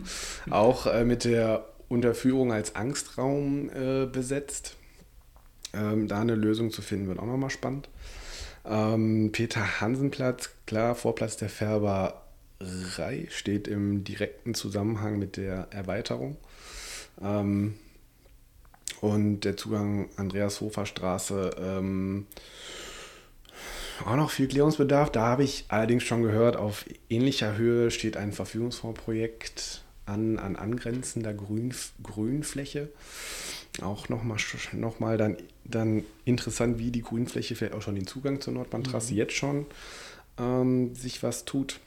auch 0.50 0.86
äh, 0.86 1.04
mit 1.04 1.24
der 1.24 1.66
Unterführung 1.88 2.52
als 2.52 2.74
Angstraum 2.74 3.70
äh, 3.70 4.06
besetzt. 4.06 4.76
Ähm, 5.74 6.08
da 6.08 6.22
eine 6.22 6.34
Lösung 6.34 6.70
zu 6.70 6.80
finden, 6.80 7.08
wird 7.08 7.18
auch 7.18 7.26
nochmal 7.26 7.50
spannend. 7.50 7.90
Ähm, 8.68 9.30
Peter 9.32 9.80
Hansenplatz, 9.80 10.50
klar, 10.66 10.94
Vorplatz 10.94 11.36
der 11.36 11.48
Färberei 11.48 13.28
steht 13.28 13.68
im 13.68 14.04
direkten 14.04 14.54
Zusammenhang 14.54 15.18
mit 15.18 15.36
der 15.36 15.68
Erweiterung. 15.70 16.36
Ähm, 17.22 17.74
und 19.00 19.40
der 19.40 19.56
Zugang 19.56 20.08
Andreas 20.16 20.60
Hofer 20.60 20.86
Straße. 20.86 21.50
Ähm, 21.58 22.26
auch 24.04 24.16
noch 24.16 24.30
viel 24.30 24.48
Klärungsbedarf. 24.48 25.10
Da 25.10 25.22
habe 25.22 25.44
ich 25.44 25.66
allerdings 25.68 26.02
schon 26.02 26.22
gehört, 26.22 26.56
auf 26.56 26.84
ähnlicher 27.08 27.56
Höhe 27.56 27.90
steht 27.90 28.16
ein 28.16 28.32
Verfügungsfondsprojekt 28.32 29.82
an, 30.06 30.38
an 30.38 30.56
angrenzender 30.56 31.34
Grün, 31.34 31.74
Grünfläche. 32.02 32.88
Auch 33.82 34.08
nochmal 34.08 34.38
noch 34.72 35.00
mal 35.00 35.18
dann, 35.18 35.36
dann 35.64 36.04
interessant, 36.24 36.78
wie 36.78 36.90
die 36.90 37.02
Grünfläche 37.02 37.54
vielleicht 37.54 37.74
auch 37.74 37.82
schon 37.82 37.96
den 37.96 38.06
Zugang 38.06 38.40
zur 38.40 38.54
Nordbahntrasse 38.54 39.12
mhm. 39.12 39.18
jetzt 39.18 39.34
schon 39.34 39.66
ähm, 40.38 40.94
sich 40.94 41.22
was 41.22 41.44
tut. 41.44 41.80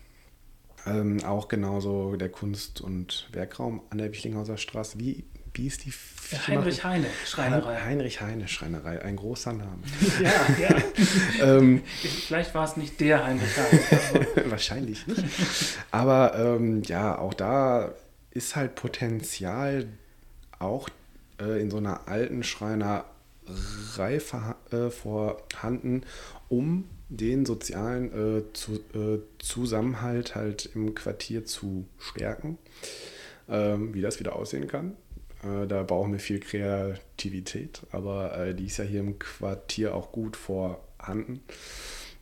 Ähm, 0.86 1.24
auch 1.24 1.48
genauso 1.48 2.16
der 2.16 2.30
Kunst- 2.30 2.80
und 2.80 3.28
Werkraum 3.32 3.82
an 3.90 3.98
der 3.98 4.12
Wichlinghauser 4.12 4.58
Straße. 4.58 5.00
Wie 5.00 5.26
wie 5.54 5.68
ist 5.68 5.86
die 5.86 5.92
Firma? 5.92 6.48
Heinrich 6.48 6.84
Heine 6.84 7.08
Schreinerei. 7.26 7.82
Heinrich 7.82 8.22
Heine 8.22 8.48
Schreinerei, 8.48 9.02
ein 9.02 9.16
großer 9.16 9.54
Name. 9.54 9.82
ja, 10.24 10.70
ja. 10.70 10.78
ähm, 11.58 11.82
Vielleicht 12.28 12.54
war 12.54 12.66
es 12.66 12.78
nicht 12.78 13.00
der 13.00 13.26
Heinrich 13.26 13.58
Heine. 13.58 14.28
Wahrscheinlich 14.52 15.08
nicht. 15.08 15.24
Aber 15.92 16.36
ähm, 16.38 16.84
ja, 16.84 17.18
auch 17.18 17.34
da 17.34 17.94
ist 18.32 18.56
halt 18.56 18.76
Potenzial 18.76 19.88
auch 20.60 20.90
äh, 21.40 21.62
in 21.62 21.72
so 21.72 21.78
einer 21.78 22.08
alten 22.08 22.44
Schreinerei 22.44 23.04
äh, 24.72 24.90
vorhanden, 24.90 26.04
um 26.48 26.86
den 27.10 27.46
sozialen 27.46 28.12
äh, 28.40 28.54
zu, 28.54 28.76
äh, 28.94 29.20
Zusammenhalt 29.40 30.36
halt 30.36 30.70
im 30.76 30.94
Quartier 30.94 31.46
zu 31.46 31.86
stärken. 31.98 32.58
Ähm, 33.48 33.96
wie 33.96 34.02
das 34.02 34.20
wieder 34.20 34.36
aussehen 34.36 34.68
kann, 34.68 34.96
äh, 35.44 35.66
da 35.66 35.82
brauchen 35.82 36.12
wir 36.12 36.20
viel 36.20 36.40
Kreativität, 36.40 37.82
aber 37.92 38.38
äh, 38.38 38.54
die 38.54 38.66
ist 38.66 38.78
ja 38.78 38.84
hier 38.84 39.00
im 39.00 39.18
Quartier 39.18 39.96
auch 39.96 40.12
gut 40.12 40.38
vorhanden. 40.38 41.42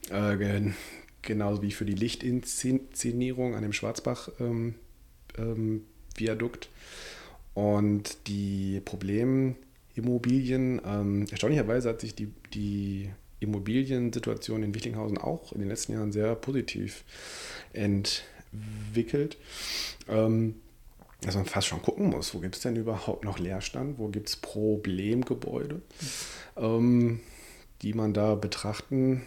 Äh, 0.10 0.72
genauso 1.22 1.62
wie 1.62 1.74
für 1.74 1.84
die 1.84 1.96
Lichtinszenierung 1.96 3.56
an 3.56 3.64
dem 3.64 3.74
Schwarzbach-Viadukt. 3.74 4.40
Ähm, 4.40 4.76
ähm, 5.38 5.82
Und 7.54 8.28
die 8.28 8.82
Problemimmobilien, 8.86 10.82
ähm, 10.86 11.26
erstaunlicherweise 11.32 11.90
hat 11.90 12.02
sich 12.02 12.14
die, 12.14 12.32
die 12.54 13.10
Immobiliensituation 13.40 14.64
in 14.64 14.76
Wichlinghausen 14.76 15.18
auch 15.18 15.54
in 15.54 15.60
den 15.60 15.70
letzten 15.70 15.94
Jahren 15.94 16.12
sehr 16.12 16.36
positiv 16.36 17.04
entwickelt. 17.74 19.38
Ähm, 20.08 20.56
dass 21.22 21.36
man 21.36 21.46
fast 21.46 21.68
schon 21.68 21.82
gucken 21.82 22.10
muss, 22.10 22.34
wo 22.36 22.40
gibt 22.40 22.56
es 22.56 22.62
denn 22.62 22.76
überhaupt 22.76 23.24
noch 23.24 23.40
Leerstand, 23.40 23.98
wo 23.98 24.08
gibt 24.10 24.30
es 24.30 24.36
Problemgebäude, 24.36 25.82
ähm, 26.56 27.22
die 27.82 27.94
man 27.94 28.14
da 28.14 28.36
betrachten 28.36 29.24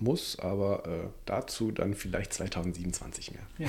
muss, 0.00 0.38
aber 0.38 0.84
äh, 0.86 1.08
dazu 1.26 1.70
dann 1.70 1.94
vielleicht 1.94 2.32
2027 2.32 3.32
mehr. 3.32 3.42
Ja, 3.58 3.68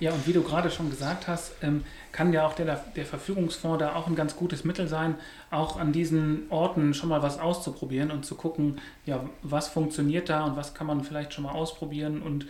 ja 0.00 0.12
und 0.12 0.26
wie 0.26 0.32
du 0.32 0.42
gerade 0.42 0.70
schon 0.70 0.90
gesagt 0.90 1.28
hast, 1.28 1.52
ähm, 1.62 1.84
kann 2.12 2.32
ja 2.32 2.46
auch 2.46 2.54
der, 2.54 2.84
der 2.96 3.06
Verfügungsfonds 3.06 3.78
da 3.78 3.94
auch 3.94 4.06
ein 4.06 4.14
ganz 4.14 4.36
gutes 4.36 4.64
Mittel 4.64 4.88
sein, 4.88 5.16
auch 5.50 5.78
an 5.78 5.92
diesen 5.92 6.42
Orten 6.50 6.94
schon 6.94 7.08
mal 7.08 7.22
was 7.22 7.38
auszuprobieren 7.38 8.10
und 8.10 8.24
zu 8.24 8.34
gucken, 8.34 8.80
ja, 9.06 9.24
was 9.42 9.68
funktioniert 9.68 10.28
da 10.28 10.44
und 10.44 10.56
was 10.56 10.74
kann 10.74 10.86
man 10.86 11.04
vielleicht 11.04 11.34
schon 11.34 11.44
mal 11.44 11.52
ausprobieren 11.52 12.22
und 12.22 12.46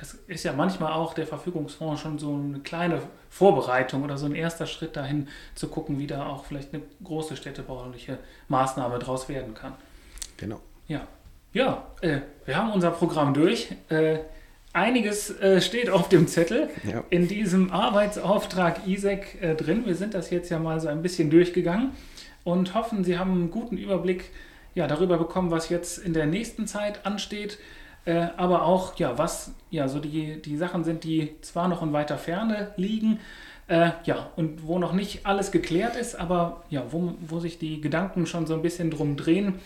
das 0.00 0.14
ist 0.28 0.44
ja 0.44 0.54
manchmal 0.54 0.94
auch 0.94 1.12
der 1.12 1.26
Verfügungsfonds 1.26 2.00
schon 2.00 2.18
so 2.18 2.34
eine 2.34 2.60
kleine 2.60 3.02
Vorbereitung 3.28 4.02
oder 4.02 4.16
so 4.16 4.24
ein 4.24 4.34
erster 4.34 4.66
Schritt 4.66 4.96
dahin 4.96 5.28
zu 5.54 5.68
gucken, 5.68 5.98
wie 5.98 6.06
da 6.06 6.26
auch 6.26 6.46
vielleicht 6.46 6.72
eine 6.72 6.82
große 7.04 7.36
städtebauliche 7.36 8.18
Maßnahme 8.48 8.98
draus 8.98 9.28
werden 9.28 9.52
kann. 9.52 9.74
Genau. 10.38 10.60
Ja, 10.88 11.06
ja 11.52 11.86
äh, 12.00 12.20
wir 12.44 12.56
haben 12.56 12.72
unser 12.72 12.90
Programm 12.90 13.34
durch. 13.34 13.68
Äh, 13.88 14.18
einiges 14.72 15.30
äh, 15.40 15.60
steht 15.60 15.90
auf 15.90 16.08
dem 16.08 16.26
Zettel 16.28 16.68
ja. 16.84 17.04
in 17.10 17.28
diesem 17.28 17.72
Arbeitsauftrag 17.72 18.86
ISEC 18.86 19.38
äh, 19.40 19.54
drin. 19.54 19.86
Wir 19.86 19.94
sind 19.94 20.14
das 20.14 20.30
jetzt 20.30 20.50
ja 20.50 20.58
mal 20.58 20.80
so 20.80 20.88
ein 20.88 21.02
bisschen 21.02 21.30
durchgegangen 21.30 21.92
und 22.44 22.74
hoffen, 22.74 23.04
Sie 23.04 23.18
haben 23.18 23.32
einen 23.32 23.50
guten 23.50 23.76
Überblick 23.76 24.30
ja, 24.74 24.86
darüber 24.86 25.18
bekommen, 25.18 25.50
was 25.50 25.68
jetzt 25.68 25.98
in 25.98 26.12
der 26.14 26.26
nächsten 26.26 26.66
Zeit 26.66 27.04
ansteht 27.04 27.58
äh, 28.04 28.28
aber 28.36 28.64
auch, 28.64 28.96
ja, 28.98 29.18
was 29.18 29.52
ja 29.70 29.88
so 29.88 29.98
die, 29.98 30.40
die 30.40 30.56
Sachen 30.56 30.84
sind, 30.84 31.04
die 31.04 31.36
zwar 31.42 31.68
noch 31.68 31.82
in 31.82 31.92
weiter 31.92 32.18
Ferne 32.18 32.72
liegen, 32.76 33.20
äh, 33.68 33.90
ja, 34.04 34.30
und 34.36 34.66
wo 34.66 34.78
noch 34.78 34.92
nicht 34.92 35.26
alles 35.26 35.50
geklärt 35.50 35.96
ist, 35.96 36.14
aber 36.14 36.64
ja, 36.70 36.84
wo, 36.90 37.14
wo 37.20 37.38
sich 37.40 37.58
die 37.58 37.80
Gedanken 37.80 38.26
schon 38.26 38.46
so 38.46 38.54
ein 38.54 38.62
bisschen 38.62 38.90
drum 38.90 39.16
drehen. 39.16 39.60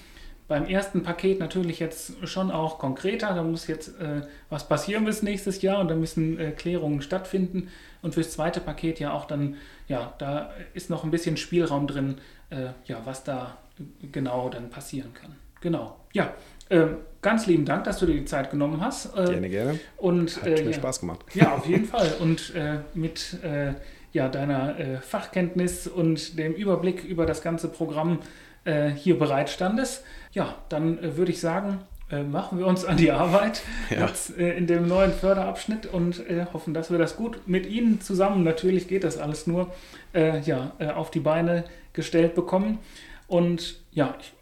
Beim 0.46 0.66
ersten 0.66 1.02
Paket 1.02 1.40
natürlich 1.40 1.78
jetzt 1.78 2.28
schon 2.28 2.50
auch 2.50 2.78
konkreter, 2.78 3.34
da 3.34 3.42
muss 3.42 3.66
jetzt 3.66 3.98
äh, 3.98 4.20
was 4.50 4.68
passieren 4.68 5.06
bis 5.06 5.22
nächstes 5.22 5.62
Jahr 5.62 5.80
und 5.80 5.88
da 5.88 5.94
müssen 5.94 6.38
äh, 6.38 6.50
Klärungen 6.50 7.00
stattfinden. 7.00 7.68
Und 8.02 8.12
fürs 8.12 8.32
zweite 8.32 8.60
Paket 8.60 9.00
ja 9.00 9.14
auch 9.14 9.24
dann, 9.24 9.56
ja, 9.88 10.12
da 10.18 10.52
ist 10.74 10.90
noch 10.90 11.02
ein 11.02 11.10
bisschen 11.10 11.38
Spielraum 11.38 11.86
drin, 11.86 12.16
äh, 12.50 12.68
ja, 12.84 13.00
was 13.06 13.24
da 13.24 13.56
genau 14.12 14.50
dann 14.50 14.68
passieren 14.68 15.14
kann. 15.14 15.34
Genau. 15.62 15.96
Ja, 16.12 16.34
ähm, 16.68 16.98
ganz 17.22 17.46
lieben 17.46 17.64
Dank, 17.64 17.84
dass 17.84 17.98
du 17.98 18.04
dir 18.04 18.14
die 18.14 18.26
Zeit 18.26 18.50
genommen 18.50 18.82
hast. 18.82 19.16
Äh, 19.16 19.24
gerne, 19.24 19.48
gerne. 19.48 19.80
Und, 19.96 20.36
Hat 20.42 20.46
äh, 20.46 20.62
mir 20.62 20.70
ja, 20.70 20.72
Spaß 20.74 21.00
gemacht. 21.00 21.20
Ja, 21.32 21.54
auf 21.54 21.66
jeden 21.66 21.86
Fall. 21.86 22.12
Und 22.20 22.54
äh, 22.54 22.80
mit 22.92 23.38
ja, 24.12 24.28
deiner 24.28 25.00
Fachkenntnis 25.00 25.88
und 25.88 26.38
dem 26.38 26.52
Überblick 26.52 27.02
über 27.02 27.26
das 27.26 27.42
ganze 27.42 27.66
Programm 27.66 28.20
äh, 28.64 28.90
hier 28.90 29.18
bereitstandest, 29.18 30.04
ja, 30.32 30.54
dann 30.68 31.16
würde 31.16 31.32
ich 31.32 31.40
sagen, 31.40 31.80
machen 32.30 32.58
wir 32.58 32.66
uns 32.66 32.84
an 32.84 32.96
die 32.96 33.10
Arbeit 33.10 33.62
ja. 33.90 34.06
jetzt, 34.06 34.30
in 34.30 34.66
dem 34.66 34.86
neuen 34.86 35.12
Förderabschnitt 35.12 35.86
und 35.86 36.22
hoffen, 36.52 36.74
dass 36.74 36.90
wir 36.90 36.98
das 36.98 37.16
gut 37.16 37.48
mit 37.48 37.66
Ihnen 37.66 38.00
zusammen, 38.00 38.44
natürlich 38.44 38.88
geht 38.88 39.04
das 39.04 39.16
alles 39.16 39.46
nur, 39.46 39.72
ja, 40.12 40.72
auf 40.94 41.10
die 41.10 41.20
Beine 41.20 41.64
gestellt 41.92 42.34
bekommen. 42.34 42.78
Und 43.26 43.76
ja, 43.90 44.14
ich 44.20 44.32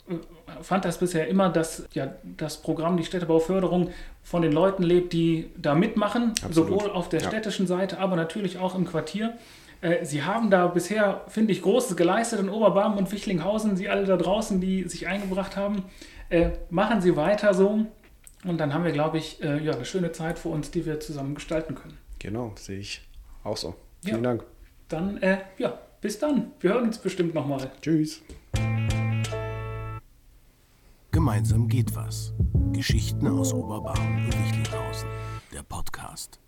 fand 0.61 0.85
das 0.85 0.99
bisher 0.99 1.29
immer, 1.29 1.49
dass 1.49 1.85
ja, 1.93 2.13
das 2.25 2.61
Programm, 2.61 2.97
die 2.97 3.05
Städtebauförderung, 3.05 3.91
von 4.23 4.43
den 4.43 4.53
Leuten 4.53 4.83
lebt, 4.83 5.13
die 5.13 5.51
da 5.57 5.75
mitmachen, 5.75 6.33
Absolut. 6.45 6.55
sowohl 6.55 6.91
auf 6.91 7.09
der 7.09 7.21
ja. 7.21 7.29
städtischen 7.29 7.67
Seite, 7.67 7.99
aber 7.99 8.17
natürlich 8.17 8.59
auch 8.59 8.75
im 8.75 8.87
Quartier. 8.87 9.37
Äh, 9.83 10.05
sie 10.05 10.23
haben 10.23 10.49
da 10.51 10.69
bisher, 10.69 11.25
finde 11.29 11.53
ich, 11.53 11.61
Großes 11.61 11.97
geleistet 11.97 12.41
in 12.41 12.49
Oberbarm 12.49 12.97
und 12.97 13.13
Wichlinghausen. 13.13 13.77
Sie 13.77 13.89
alle 13.89 14.07
da 14.07 14.17
draußen, 14.17 14.61
die 14.61 14.85
sich 14.89 15.09
eingebracht 15.09 15.57
haben, 15.57 15.85
äh, 16.31 16.51
machen 16.71 17.03
Sie 17.03 17.17
weiter 17.17 17.53
so. 17.53 17.85
Und 18.45 18.59
dann 18.59 18.73
haben 18.73 18.85
wir, 18.85 18.93
glaube 18.93 19.19
ich, 19.19 19.43
äh, 19.43 19.63
ja, 19.63 19.73
eine 19.73 19.85
schöne 19.85 20.13
Zeit 20.13 20.39
für 20.39 20.49
uns, 20.49 20.71
die 20.71 20.87
wir 20.87 21.01
zusammen 21.01 21.35
gestalten 21.35 21.75
können. 21.75 21.99
Genau, 22.19 22.53
sehe 22.57 22.79
ich 22.79 23.03
auch 23.45 23.57
so. 23.57 23.75
Vielen 24.05 24.25
ja. 24.25 24.31
Dank. 24.31 24.45
Dann, 24.89 25.21
äh, 25.21 25.39
ja, 25.59 25.79
bis 26.01 26.19
dann. 26.19 26.53
Wir 26.61 26.71
hören 26.71 26.85
uns 26.85 26.99
bestimmt 26.99 27.35
nochmal. 27.35 27.71
Tschüss. 27.81 28.23
Gemeinsam 31.11 31.69
geht 31.69 31.95
was. 31.95 32.33
Geschichten 32.73 33.27
aus 33.27 33.53
Oberbarm 33.53 34.27
und 34.27 34.33
Wichlinghausen. 34.33 35.09
der 35.53 35.63
Podcast. 35.63 36.41